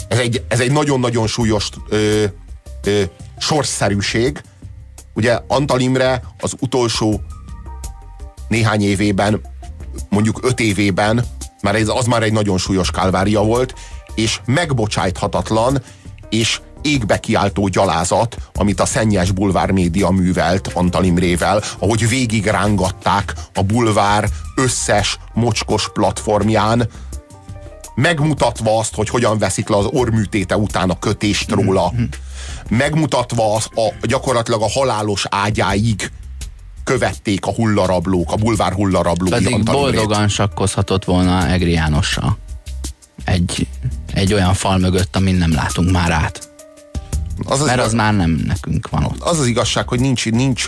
[0.08, 2.24] ez egy, ez egy nagyon-nagyon súlyos ö,
[2.84, 3.02] ö,
[3.38, 4.42] sorsszerűség.
[5.14, 7.22] Ugye Antal Imre az utolsó
[8.48, 9.42] néhány évében,
[10.10, 11.26] mondjuk öt évében
[11.62, 13.74] már ez, az már egy nagyon súlyos kálvária volt,
[14.16, 15.82] és megbocsájthatatlan,
[16.30, 23.34] és égbe kiáltó gyalázat, amit a szennyes bulvár média művelt Antal Imrével, ahogy végig rángatták
[23.54, 26.90] a bulvár összes mocskos platformján,
[27.96, 31.94] megmutatva azt, hogy hogyan veszik le az orműtéte után a kötést róla,
[32.70, 36.12] megmutatva az, a, gyakorlatilag a halálos ágyáig
[36.88, 39.96] követték a hullarablók, a bulvár hullarablói Pedig Antal Imrét.
[39.96, 42.38] boldogan sakkozhatott volna Egri Jánossal.
[43.24, 43.68] Egy,
[44.14, 46.50] egy olyan fal mögött, amin nem látunk már át.
[47.46, 49.22] Az az, Mert igaz, az már nem nekünk van ott.
[49.22, 50.66] az az igazság, hogy nincs, nincs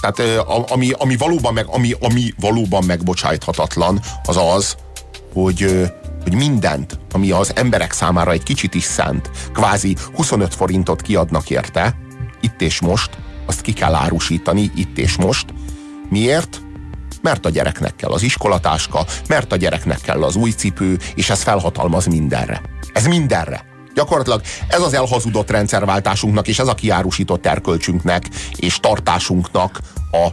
[0.00, 4.76] tehát ami, ami, valóban meg, ami, ami valóban megbocsájthatatlan, az az,
[5.32, 5.90] hogy,
[6.22, 11.96] hogy mindent, ami az emberek számára egy kicsit is szent, kvázi 25 forintot kiadnak érte,
[12.40, 13.10] itt és most,
[13.52, 15.44] azt ki kell árusítani itt és most.
[16.08, 16.60] Miért?
[17.22, 21.42] Mert a gyereknek kell az iskolatáska, mert a gyereknek kell az új cipő, és ez
[21.42, 22.60] felhatalmaz mindenre.
[22.92, 23.64] Ez mindenre.
[23.94, 30.26] Gyakorlatilag ez az elhazudott rendszerváltásunknak, és ez a kiárusított erkölcsünknek, és tartásunknak a,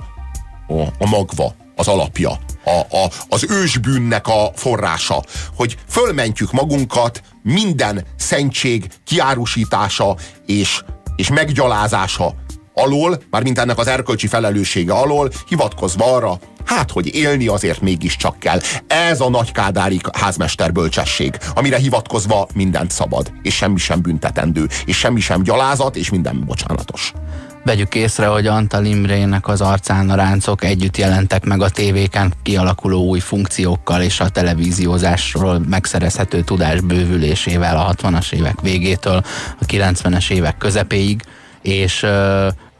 [0.73, 2.29] a, a magva, az alapja,
[2.63, 5.23] a, a, az ősbűnnek a forrása,
[5.55, 10.81] hogy fölmentjük magunkat minden szentség kiárusítása és,
[11.15, 12.35] és meggyalázása
[12.81, 18.59] alól, mármint ennek az erkölcsi felelőssége alól, hivatkozva arra, hát, hogy élni azért mégiscsak kell.
[18.87, 25.19] Ez a nagykádári házmester bölcsesség, amire hivatkozva mindent szabad, és semmi sem büntetendő, és semmi
[25.19, 27.13] sem gyalázat, és minden bocsánatos.
[27.63, 33.03] Vegyük észre, hogy Antal Imrének az arcán a ráncok együtt jelentek meg a tévéken kialakuló
[33.03, 39.23] új funkciókkal és a televíziózásról megszerezhető tudás bővülésével a 60-as évek végétől
[39.59, 41.21] a 90-es évek közepéig,
[41.61, 42.05] és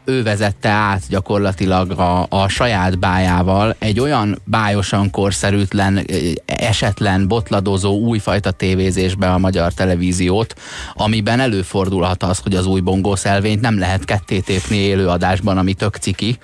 [0.04, 6.06] ő vezette át gyakorlatilag a, a saját bájával egy olyan bájosan korszerűtlen,
[6.44, 10.54] esetlen, botladozó újfajta tévézésbe a magyar televíziót,
[10.94, 15.96] amiben előfordulhat az, hogy az új bongószelvényt nem lehet ketté tépni élő adásban, ami tök
[15.96, 16.38] ciki,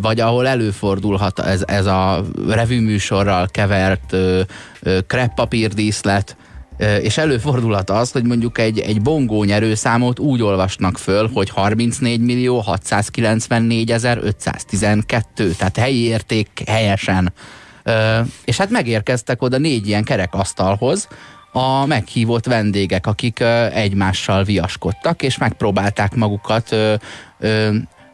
[0.00, 4.16] vagy ahol előfordulhat ez, ez a revűműsorral kevert
[5.06, 6.36] kreppapírdíszlet,
[7.02, 12.58] és előfordulhat az, hogy mondjuk egy, egy bongó nyerőszámot úgy olvasnak föl, hogy 34 millió
[12.58, 17.32] 694 512, tehát helyi érték helyesen.
[18.44, 21.08] És hát megérkeztek oda négy ilyen kerekasztalhoz,
[21.52, 23.40] a meghívott vendégek, akik
[23.72, 26.76] egymással viaskodtak, és megpróbálták magukat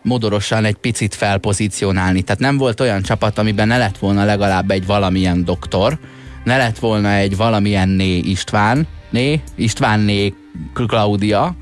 [0.02, 2.22] modorosan egy picit felpozícionálni.
[2.22, 5.98] Tehát nem volt olyan csapat, amiben ne lett volna legalább egy valamilyen doktor,
[6.46, 10.32] ne lett volna egy valamilyen né István, né, István né
[10.72, 11.56] Klaudia,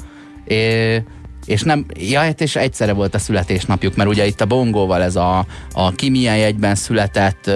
[0.49, 1.03] é,
[1.45, 5.17] és nem, ja, hát és egyszerre volt a születésnapjuk, mert ugye itt a bongóval ez
[5.17, 7.51] a, a ki milyen jegyben született,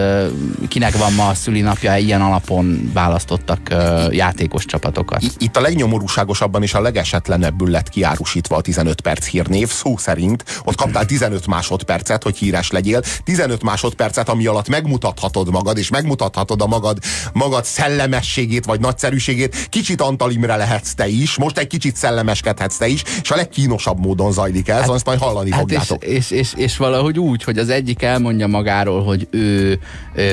[0.69, 3.75] kinek van ma a szülinapja, ilyen alapon választottak
[4.11, 5.23] játékos csapatokat.
[5.39, 10.45] Itt a legnyomorúságosabban és a legesetlenebbül lett kiárusítva a 15 perc hírnév, szó szerint.
[10.65, 13.03] Ott kaptál 15 másodpercet, hogy híres legyél.
[13.25, 16.99] 15 másodpercet, ami alatt megmutathatod magad, és megmutathatod a magad,
[17.33, 19.69] magad szellemességét, vagy nagyszerűségét.
[19.69, 23.37] Kicsit Antal Imre lehetsz te is, most egy kicsit szellemeskedhetsz te is, és a
[23.79, 26.05] legkínosabb módon zajlik ez, hát, azt majd hallani Hát és, fogjátok.
[26.05, 29.81] és, és, és valahogy úgy, hogy az egyik elmondja magáról, hogy ő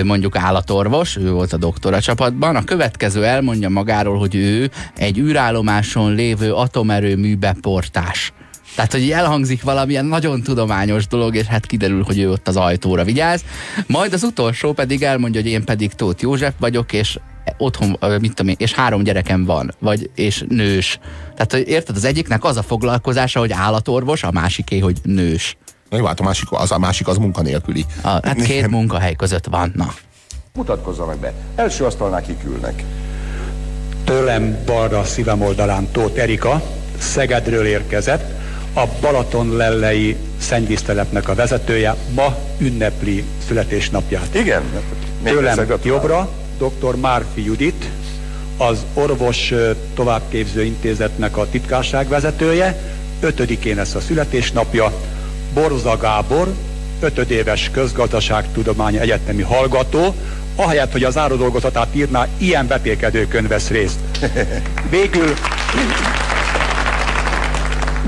[0.03, 6.13] mondjuk állatorvos, ő volt a doktora csapatban, a következő elmondja magáról, hogy ő egy űrállomáson
[6.13, 8.33] lévő atomerőmű beportás.
[8.75, 13.03] Tehát, hogy elhangzik valamilyen nagyon tudományos dolog, és hát kiderül, hogy ő ott az ajtóra
[13.03, 13.43] vigyáz.
[13.87, 17.19] Majd az utolsó pedig elmondja, hogy én pedig Tóth József vagyok, és
[17.57, 20.99] otthon, mit tudom én, és három gyerekem van, vagy és nős.
[21.33, 25.57] Tehát, hogy érted, az egyiknek az a foglalkozása, hogy állatorvos, a másiké, hogy nős.
[25.89, 27.85] Na jó, hát a másik az, a másik az munkanélküli.
[28.01, 29.93] A, hát két munkahely között van, na.
[30.53, 31.33] Mutatkozzanak be.
[31.55, 32.83] Első asztalnál kik ülnek.
[34.03, 36.61] Tőlem balra szívem oldalán Tóth Erika,
[36.97, 38.33] Szegedről érkezett,
[38.73, 44.35] a Balaton lellei szennyvíztelepnek a vezetője, ma ünnepli születésnapját.
[44.35, 44.63] Igen?
[45.23, 46.95] Tőlem jobbra dr.
[46.95, 47.89] Márfi Judit,
[48.57, 49.53] az orvos
[49.93, 52.79] továbbképző intézetnek a titkárság vezetője,
[53.19, 54.91] ötödikén lesz a születésnapja,
[55.53, 56.53] Borza Gábor,
[56.99, 60.15] ötödéves közgazdaságtudományi egyetemi hallgató,
[60.55, 63.99] ahelyett, hogy az árodolgozatát írná, ilyen vetélkedőkön vesz részt.
[64.89, 65.33] Végül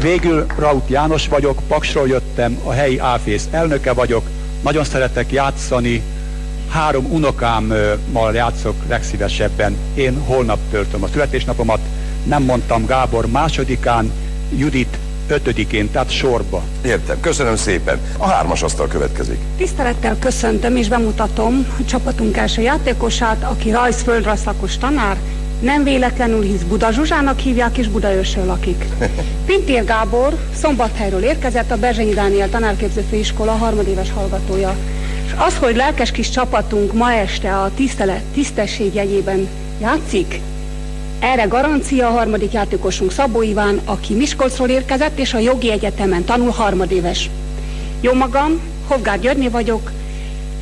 [0.02, 4.30] Végül Raut János vagyok, Paksról jöttem, a helyi áfész elnöke vagyok,
[4.62, 6.02] nagyon szeretek játszani,
[6.70, 9.78] három unokámmal játszok legszívesebben.
[9.94, 11.80] Én holnap töltöm a születésnapomat,
[12.24, 14.12] nem mondtam Gábor másodikán,
[14.58, 16.64] Judit ötödikén, tehát sorba.
[16.82, 18.00] Értem, köszönöm szépen.
[18.18, 19.40] A hármas asztal következik.
[19.58, 25.18] Tisztelettel köszöntöm és bemutatom a csapatunk első játékosát, aki rajzföldrajz szakos tanár,
[25.60, 28.86] Nem véletlenül hisz Buda Zsuzsának hívják, és Budaörsön lakik.
[29.46, 34.76] Pintér Gábor Szombathelyről érkezett, a Berzsenyi Dániel tanárképző főiskola harmadéves hallgatója.
[35.38, 39.48] Az, hogy lelkes kis csapatunk ma este a tisztelet, tisztesség jegyében
[39.82, 40.40] játszik,
[41.20, 46.52] erre garancia a harmadik játékosunk Szabó Iván, aki Miskolcról érkezett, és a jogi egyetemen tanul
[46.52, 47.30] harmadéves.
[48.02, 49.92] Jó magam, Hovgár Györgyi vagyok,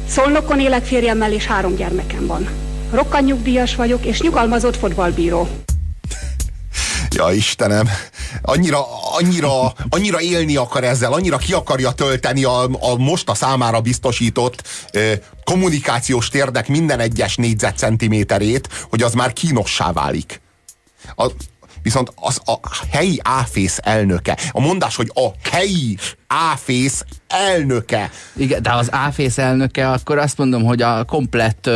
[0.09, 2.47] Szolnokon élek férjemmel, és három gyermekem van.
[2.91, 5.47] Rokkan nyugdíjas vagyok, és nyugalmazott fotballbíró.
[7.09, 7.89] Ja Istenem,
[8.41, 8.85] annyira,
[9.15, 14.63] annyira, annyira élni akar ezzel, annyira ki akarja tölteni a, a most a számára biztosított
[14.91, 20.41] ö, kommunikációs térdek minden egyes négyzetcentiméterét, hogy az már kínossá válik.
[21.15, 21.32] A,
[21.82, 22.60] viszont az a
[22.91, 25.97] helyi áfész elnöke, a mondás, hogy a helyi
[26.28, 27.04] áfész
[27.35, 28.09] elnöke.
[28.35, 31.69] Igen, de az áfész elnöke, akkor azt mondom, hogy a komplett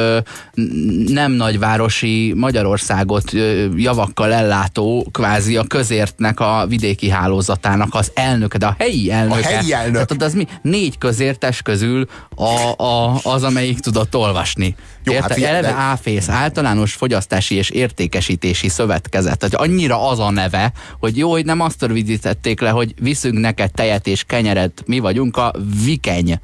[1.08, 3.32] nem nagyvárosi Magyarországot
[3.76, 9.48] javakkal ellátó, kvázi a közértnek a vidéki hálózatának az elnöke, de a helyi elnöke.
[9.48, 10.06] A helyi elnök.
[10.06, 10.48] Tehát az mi?
[10.62, 14.76] Négy közértes közül a, a, az, amelyik tudott olvasni.
[15.10, 15.28] Jó, Érte?
[15.28, 19.38] hát figyelj, Eleve de- áfész, általános fogyasztási és értékesítési szövetkezet.
[19.38, 23.72] Tehát annyira az a neve, hogy jó, hogy nem azt rövidítették le, hogy viszünk neked
[23.72, 26.40] tejet és kenyeret, mi vagyunk a vikeny.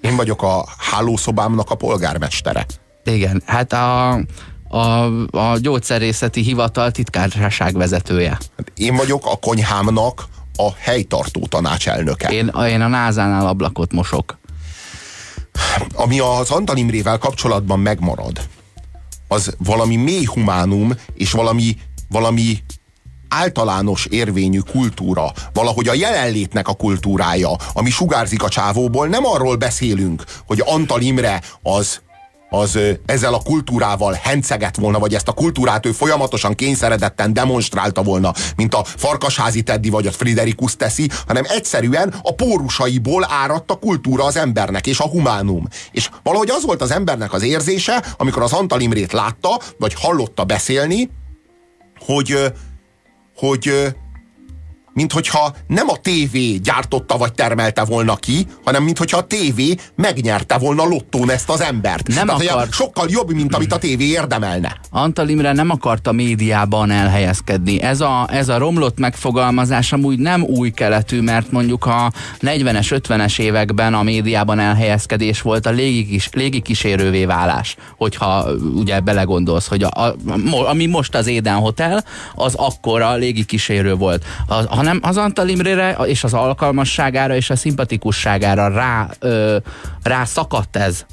[0.00, 2.66] Én vagyok a hálószobámnak a polgármestere.
[3.04, 4.12] Igen, hát a,
[4.68, 8.30] a, a gyógyszerészeti hivatal titkárság vezetője.
[8.30, 10.24] Hát Én vagyok a konyhámnak
[10.56, 12.28] a helytartó tanácselnöke.
[12.28, 14.38] Én, én a názánál ablakot mosok.
[15.94, 18.48] Ami az Antal Imrével kapcsolatban megmarad,
[19.28, 21.76] az valami mély humánum, és valami,
[22.08, 22.58] valami
[23.28, 30.24] általános érvényű kultúra, valahogy a jelenlétnek a kultúrája, ami sugárzik a csávóból, nem arról beszélünk,
[30.46, 32.00] hogy Antal Imre az
[32.50, 38.32] az ezzel a kultúrával henceget volna, vagy ezt a kultúrát ő folyamatosan kényszeredetten demonstrálta volna,
[38.56, 44.24] mint a Farkasházi Teddy vagy a Friderikus teszi, hanem egyszerűen a pórusaiból áradt a kultúra
[44.24, 45.68] az embernek, és a humánum.
[45.92, 50.44] És valahogy az volt az embernek az érzése, amikor az Antal Imrét látta, vagy hallotta
[50.44, 51.10] beszélni,
[51.98, 52.52] hogy,
[53.36, 53.86] hogy ö,
[54.94, 59.74] mint hogyha nem a tévé gyártotta vagy termelte volna ki, hanem mint hogyha a tévé
[59.96, 62.08] megnyerte volna lottón ezt az embert.
[62.08, 64.76] Nem Tehát, akart- sokkal jobb, mint amit a tévé érdemelne.
[64.90, 67.82] Antal Imre nem akart a médiában elhelyezkedni.
[67.82, 73.38] Ez a, ez a romlott megfogalmazás amúgy nem új keletű, mert mondjuk a 40-es, 50-es
[73.38, 77.76] években a médiában elhelyezkedés volt a légikis, légikísérővé válás.
[77.96, 80.16] Hogyha ugye belegondolsz, hogy a, a,
[80.68, 82.04] ami most az Éden Hotel,
[82.34, 84.24] az akkor a légikísérő volt.
[84.46, 89.56] Az, hanem az Antal Imrére és az alkalmasságára és a szimpatikusságára rá, ö,
[90.02, 91.04] rá szakadt ez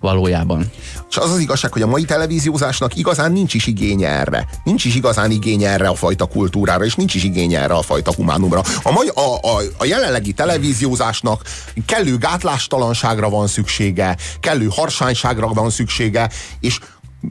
[0.00, 0.70] valójában.
[1.10, 4.48] És az az igazság, hogy a mai televíziózásnak igazán nincs is igénye erre.
[4.64, 8.12] Nincs is igazán igénye erre a fajta kultúrára, és nincs is igénye erre a fajta
[8.14, 8.62] humánumra.
[8.82, 11.42] A, mai, a, a, a jelenlegi televíziózásnak
[11.86, 16.78] kellő gátlástalanságra van szüksége, kellő harsányságra van szüksége, és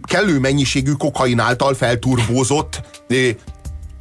[0.04, 2.82] kellő mennyiségű kokain által felturbózott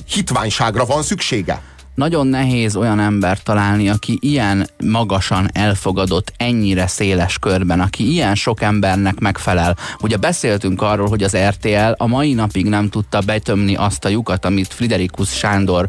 [0.08, 1.62] hitványságra van szüksége.
[1.98, 8.62] nagyon nehéz olyan embert találni, aki ilyen magasan elfogadott, ennyire széles körben, aki ilyen sok
[8.62, 9.76] embernek megfelel.
[10.00, 14.44] Ugye beszéltünk arról, hogy az RTL a mai napig nem tudta betömni azt a lyukat,
[14.44, 15.88] amit Friderikus Sándor,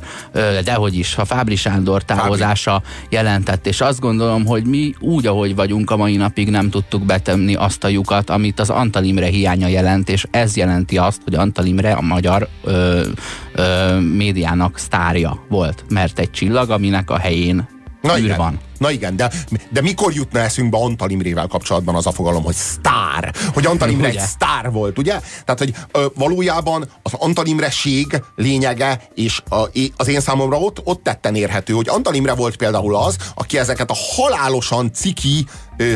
[0.63, 5.91] dehogy is, a Fábri Sándor távozása jelentett, és azt gondolom, hogy mi úgy, ahogy vagyunk,
[5.91, 10.09] a mai napig nem tudtuk betömni azt a lyukat, amit az Antal Imre hiánya jelent,
[10.09, 13.01] és ez jelenti azt, hogy Antal Imre a magyar ö,
[13.59, 17.67] ö, médiának sztárja volt, mert egy csillag, aminek a helyén
[18.01, 18.37] Na űr igen.
[18.37, 18.59] van.
[18.79, 19.31] Na igen, de,
[19.71, 23.33] de mikor jutna eszünkbe Antal Imrével kapcsolatban az a fogalom, hogy sztár?
[23.53, 24.23] Hogy Antal Imre egy Ugye?
[24.25, 25.11] sztár volt, ugye?
[25.45, 29.63] Tehát, hogy ö, valójában az Antal Imreség lényege, és a,
[29.95, 33.89] az én számomra ott, ott tetten érhető, hogy Antal Imre volt például az, aki ezeket
[33.89, 35.45] a halálosan ciki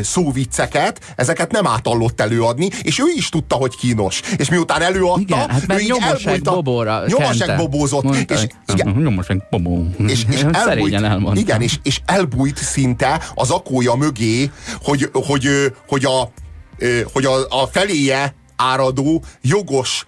[0.02, 4.22] szóvicceket, ezeket nem átallott előadni, és ő is tudta, hogy kínos.
[4.38, 7.04] És miután előadta, Igen, hát ő így elbújta- bobóra
[7.38, 7.56] kente.
[7.56, 9.88] bobózott, Mondta, és igen, Nyomosek bobó.
[10.08, 11.40] és, és elbújt, elmondta.
[11.40, 14.52] igen, és, és elbújt szinte az akója mögé,
[14.84, 16.32] hogy, hogy, hogy, a,
[17.14, 20.06] hogy a, a feléje áradó jogos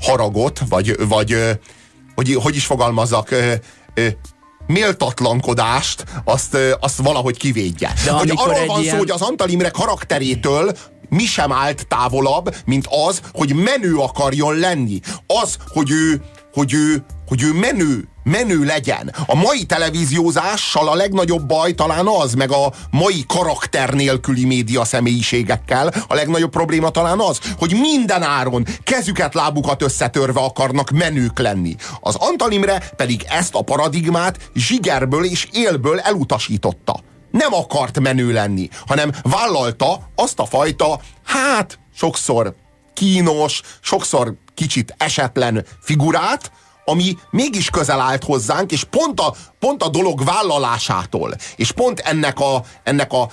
[0.00, 1.58] haragot, vagy, vagy
[2.14, 3.34] hogy, hogy is fogalmazzak,
[4.66, 7.92] méltatlankodást, azt, azt valahogy kivédje.
[8.04, 10.72] De hogy arról van ilyen- szó, hogy az Antal Imre karakterétől
[11.08, 15.00] mi sem állt távolabb, mint az, hogy menő akarjon lenni.
[15.26, 19.14] Az, hogy ő, hogy ő, hogy ő menő menő legyen.
[19.26, 25.92] A mai televíziózással a legnagyobb baj talán az, meg a mai karakter nélküli média személyiségekkel
[26.08, 31.76] a legnagyobb probléma talán az, hogy minden áron kezüket, lábukat összetörve akarnak menők lenni.
[32.00, 37.00] Az Antal Imre pedig ezt a paradigmát zsigerből és élből elutasította.
[37.30, 42.54] Nem akart menő lenni, hanem vállalta azt a fajta, hát sokszor
[42.94, 46.52] kínos, sokszor kicsit esetlen figurát,
[46.90, 52.40] ami mégis közel állt hozzánk, és pont a, pont a dolog vállalásától, és pont ennek
[52.40, 53.28] a, ennek a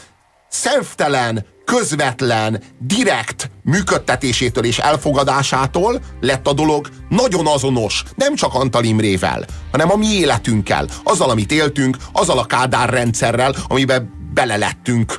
[0.49, 9.45] szemtelen, közvetlen, direkt működtetésétől és elfogadásától lett a dolog nagyon azonos, nem csak Antal Imrével,
[9.71, 15.17] hanem a mi életünkkel, azzal, amit éltünk, azzal a Kádár rendszerrel, amiben belelettünk.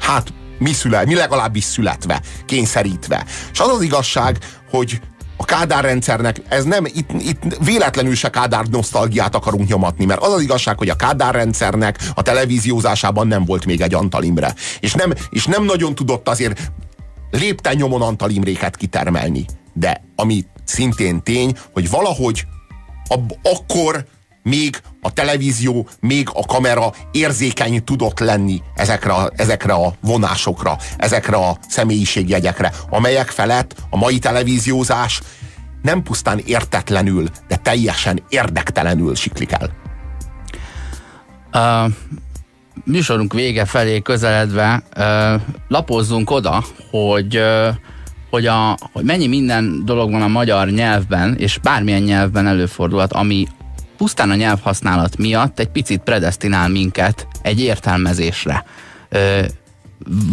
[0.00, 3.24] Hát, mi, szüle, mi legalábbis születve, kényszerítve.
[3.52, 4.38] És az az igazság,
[4.70, 5.00] hogy
[5.36, 10.32] a Kádár rendszernek, ez nem, itt, itt véletlenül se Kádár nosztalgiát akarunk nyomatni, mert az
[10.32, 14.54] az igazság, hogy a Kádár rendszernek a televíziózásában nem volt még egy Antal Imre.
[14.80, 16.70] És nem, és nem nagyon tudott azért
[17.30, 19.44] lépten nyomon Antal Imréket kitermelni.
[19.72, 22.46] De ami szintén tény, hogy valahogy
[23.08, 24.06] ab, akkor
[24.46, 31.36] még a televízió, még a kamera érzékeny tudott lenni ezekre a, ezekre a vonásokra, ezekre
[31.36, 35.20] a személyiségjegyekre, amelyek felett a mai televíziózás
[35.82, 39.70] nem pusztán értetlenül, de teljesen érdektelenül siklik el.
[41.62, 41.90] A
[42.84, 44.82] műsorunk vége felé közeledve
[45.68, 47.40] lapozzunk oda, hogy
[48.30, 53.46] hogy, a, hogy mennyi minden dolog van a magyar nyelvben, és bármilyen nyelvben előfordulhat, ami
[53.96, 58.64] pusztán a nyelvhasználat miatt egy picit predestinál minket egy értelmezésre.
[59.08, 59.40] Ö,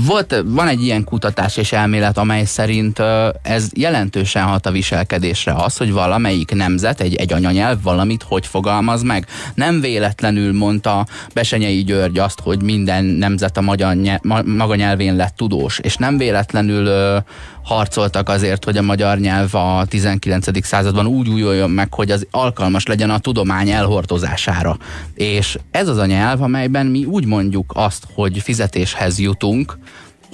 [0.06, 3.02] volt, van egy ilyen kutatás és elmélet, amely szerint
[3.42, 9.02] ez jelentősen hat a viselkedésre az, hogy valamelyik nemzet, egy, egy anyanyelv valamit hogy fogalmaz
[9.02, 9.28] meg.
[9.56, 15.36] Nem véletlenül mondta Besenyei György azt, hogy minden nemzet a magyar nyelv, maga nyelvén lett
[15.36, 17.24] tudós, és nem véletlenül
[17.64, 20.66] harcoltak azért, hogy a magyar nyelv a 19.
[20.66, 24.78] században úgy újuljon meg, hogy az alkalmas legyen a tudomány elhordozására.
[25.14, 29.78] És ez az a nyelv, amelyben mi úgy mondjuk azt, hogy fizetéshez jutunk,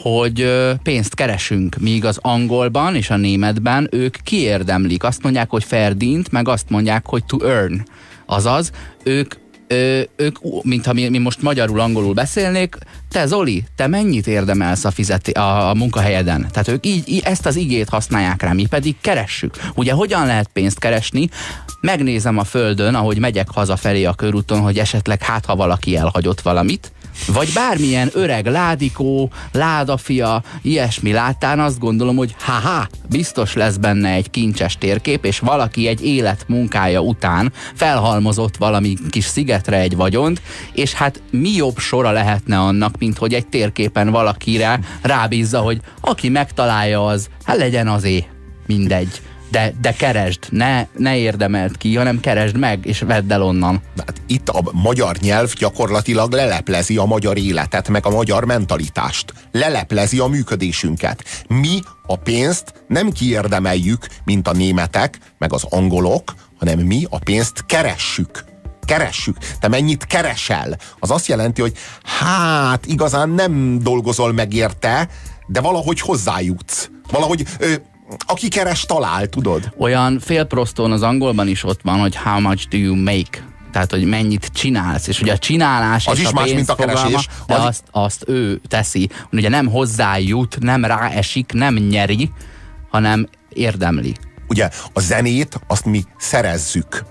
[0.01, 0.53] hogy
[0.83, 5.03] pénzt keresünk, míg az angolban és a németben ők kiérdemlik.
[5.03, 7.83] Azt mondják, hogy fair dint, meg azt mondják, hogy to earn.
[8.25, 8.71] Azaz,
[9.03, 9.33] ők
[9.69, 12.77] ö, ők, mintha mi, mi most magyarul-angolul beszélnék,
[13.09, 16.47] te Zoli, te mennyit érdemelsz a, fizeti, a, a munkahelyeden?
[16.51, 19.55] Tehát ők így, így ezt az igét használják rá, mi pedig keressük.
[19.75, 21.29] Ugye hogyan lehet pénzt keresni?
[21.81, 26.91] Megnézem a földön, ahogy megyek hazafelé a körúton, hogy esetleg hát ha valaki elhagyott valamit,
[27.27, 34.29] vagy bármilyen öreg ládikó, ládafia, ilyesmi láttán azt gondolom, hogy haha, biztos lesz benne egy
[34.29, 40.41] kincses térkép, és valaki egy élet munkája után felhalmozott valami kis szigetre egy vagyont,
[40.73, 46.29] és hát mi jobb sora lehetne annak, mint hogy egy térképen valakire rábízza, hogy aki
[46.29, 48.25] megtalálja az, hát legyen azé,
[48.65, 53.81] mindegy de, de keresd, ne, ne érdemelt ki, hanem keresd meg, és vedd el onnan.
[53.97, 59.33] Hát itt a magyar nyelv gyakorlatilag leleplezi a magyar életet, meg a magyar mentalitást.
[59.51, 61.23] Leleplezi a működésünket.
[61.47, 67.65] Mi a pénzt nem kiérdemeljük, mint a németek, meg az angolok, hanem mi a pénzt
[67.65, 68.47] keressük
[68.85, 69.37] keressük.
[69.59, 70.77] Te mennyit keresel?
[70.99, 71.73] Az azt jelenti, hogy
[72.03, 75.09] hát igazán nem dolgozol meg érte,
[75.47, 76.89] de valahogy hozzájutsz.
[77.11, 77.73] Valahogy ö,
[78.29, 79.73] aki keres, talál, tudod?
[79.77, 83.47] Olyan félproston az angolban is ott van, hogy how much do you make?
[83.71, 86.75] Tehát, hogy mennyit csinálsz, és ugye a csinálás az és is a más, mint a
[86.75, 87.27] keresés.
[87.47, 87.65] de az...
[87.65, 89.09] azt, azt ő teszi.
[89.31, 92.31] Ugye nem hozzájut, nem ráesik, nem nyeri,
[92.89, 94.15] hanem érdemli.
[94.47, 97.03] Ugye a zenét azt mi szerezzük.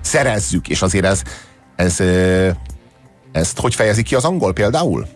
[0.00, 1.22] Szerezzük, és azért ez,
[1.76, 2.00] ez,
[3.32, 5.06] ezt hogy fejezi ki az angol például?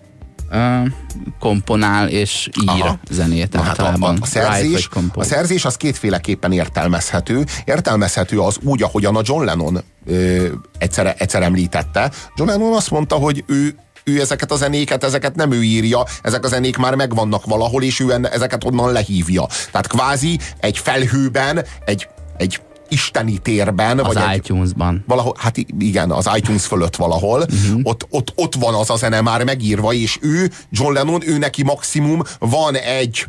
[1.38, 2.98] Komponál és ír Aha.
[3.10, 7.44] zenét Na, hát a, a, a, szerzés, a szerzés az kétféleképpen értelmezhető.
[7.64, 10.46] Értelmezhető az úgy, ahogyan a John Lennon ö,
[10.78, 12.10] egyszer, egyszer említette.
[12.36, 13.76] John Lennon azt mondta, hogy ő
[14.08, 18.00] ő ezeket a zenéket, ezeket nem ő írja, ezek a zenék már megvannak valahol, és
[18.00, 19.46] ő ezeket onnan lehívja.
[19.70, 23.98] Tehát kvázi egy felhőben, egy, egy isteni térben.
[23.98, 24.94] Az vagy iTunes-ban.
[24.94, 27.40] Egy, valahol, hát igen, az iTunes fölött valahol.
[27.40, 27.80] Uh-huh.
[27.82, 31.62] Ott, ott, ott van az a zene már megírva, és ő, John Lennon, ő neki
[31.62, 33.26] maximum van egy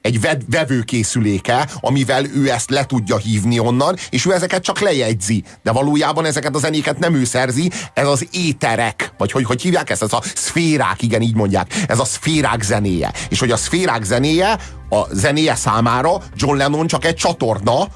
[0.00, 5.44] egy vevőkészüléke, amivel ő ezt le tudja hívni onnan, és ő ezeket csak lejegyzi.
[5.62, 9.90] De valójában ezeket a zenéket nem ő szerzi, ez az éterek, vagy hogy, hogy hívják
[9.90, 10.02] ezt?
[10.02, 11.84] Ez a szférák, igen, így mondják.
[11.86, 13.12] Ez a szférák zenéje.
[13.28, 14.58] És hogy a szférák zenéje,
[14.90, 17.88] a zenéje számára John Lennon csak egy csatorna,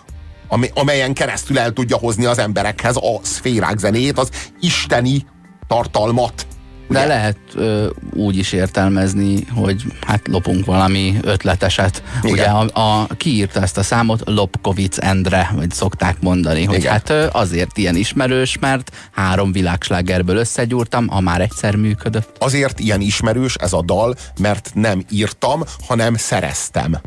[0.52, 4.30] amely, amelyen keresztül el tudja hozni az emberekhez a szférák zenét, az
[4.60, 5.26] isteni
[5.66, 6.46] tartalmat.
[6.88, 7.06] De Ugye?
[7.06, 12.02] lehet ö, úgy is értelmezni, hogy hát lopunk valami ötleteset.
[12.22, 12.32] Igen.
[12.32, 16.92] Ugye a, a, kiírta ezt a számot Lopkovic Endre, vagy szokták mondani, hogy Igen.
[16.92, 22.36] hát ö, azért ilyen ismerős, mert három világslágerből összegyúrtam, a már egyszer működött.
[22.38, 27.00] Azért ilyen ismerős ez a dal, mert nem írtam, hanem szereztem.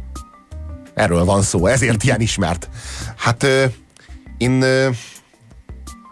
[0.95, 2.69] Erről van szó, ezért ilyen ismert.
[3.17, 3.45] Hát
[4.37, 4.65] én,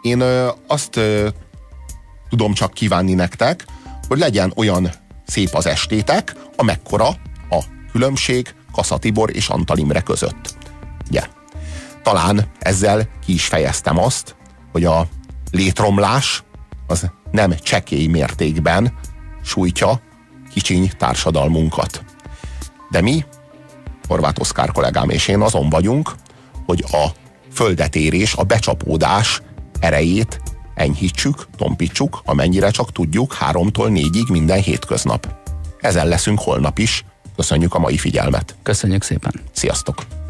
[0.01, 0.23] én
[0.67, 0.99] azt
[2.29, 3.65] tudom csak kívánni nektek,
[4.07, 4.91] hogy legyen olyan
[5.25, 7.07] szép az estétek, amekkora
[7.49, 10.55] a különbség Kassa Tibor és Antal Imre között.
[11.09, 11.23] Ugye?
[12.03, 14.35] Talán ezzel ki is fejeztem azt,
[14.71, 15.07] hogy a
[15.51, 16.43] létromlás
[16.87, 18.93] az nem csekély mértékben
[19.43, 20.01] sújtja
[20.53, 22.03] kicsiny társadalmunkat.
[22.89, 23.25] De mi,
[24.07, 26.11] Horváth Oszkár kollégám és én azon vagyunk,
[26.65, 27.07] hogy a
[27.51, 29.41] földetérés, a becsapódás
[29.79, 30.41] erejét
[30.75, 35.27] enyhítsük, tompítsuk, amennyire csak tudjuk, háromtól négyig minden hétköznap.
[35.79, 37.05] Ezen leszünk holnap is.
[37.35, 38.55] Köszönjük a mai figyelmet.
[38.63, 39.33] Köszönjük szépen!
[39.51, 40.22] Sziasztok!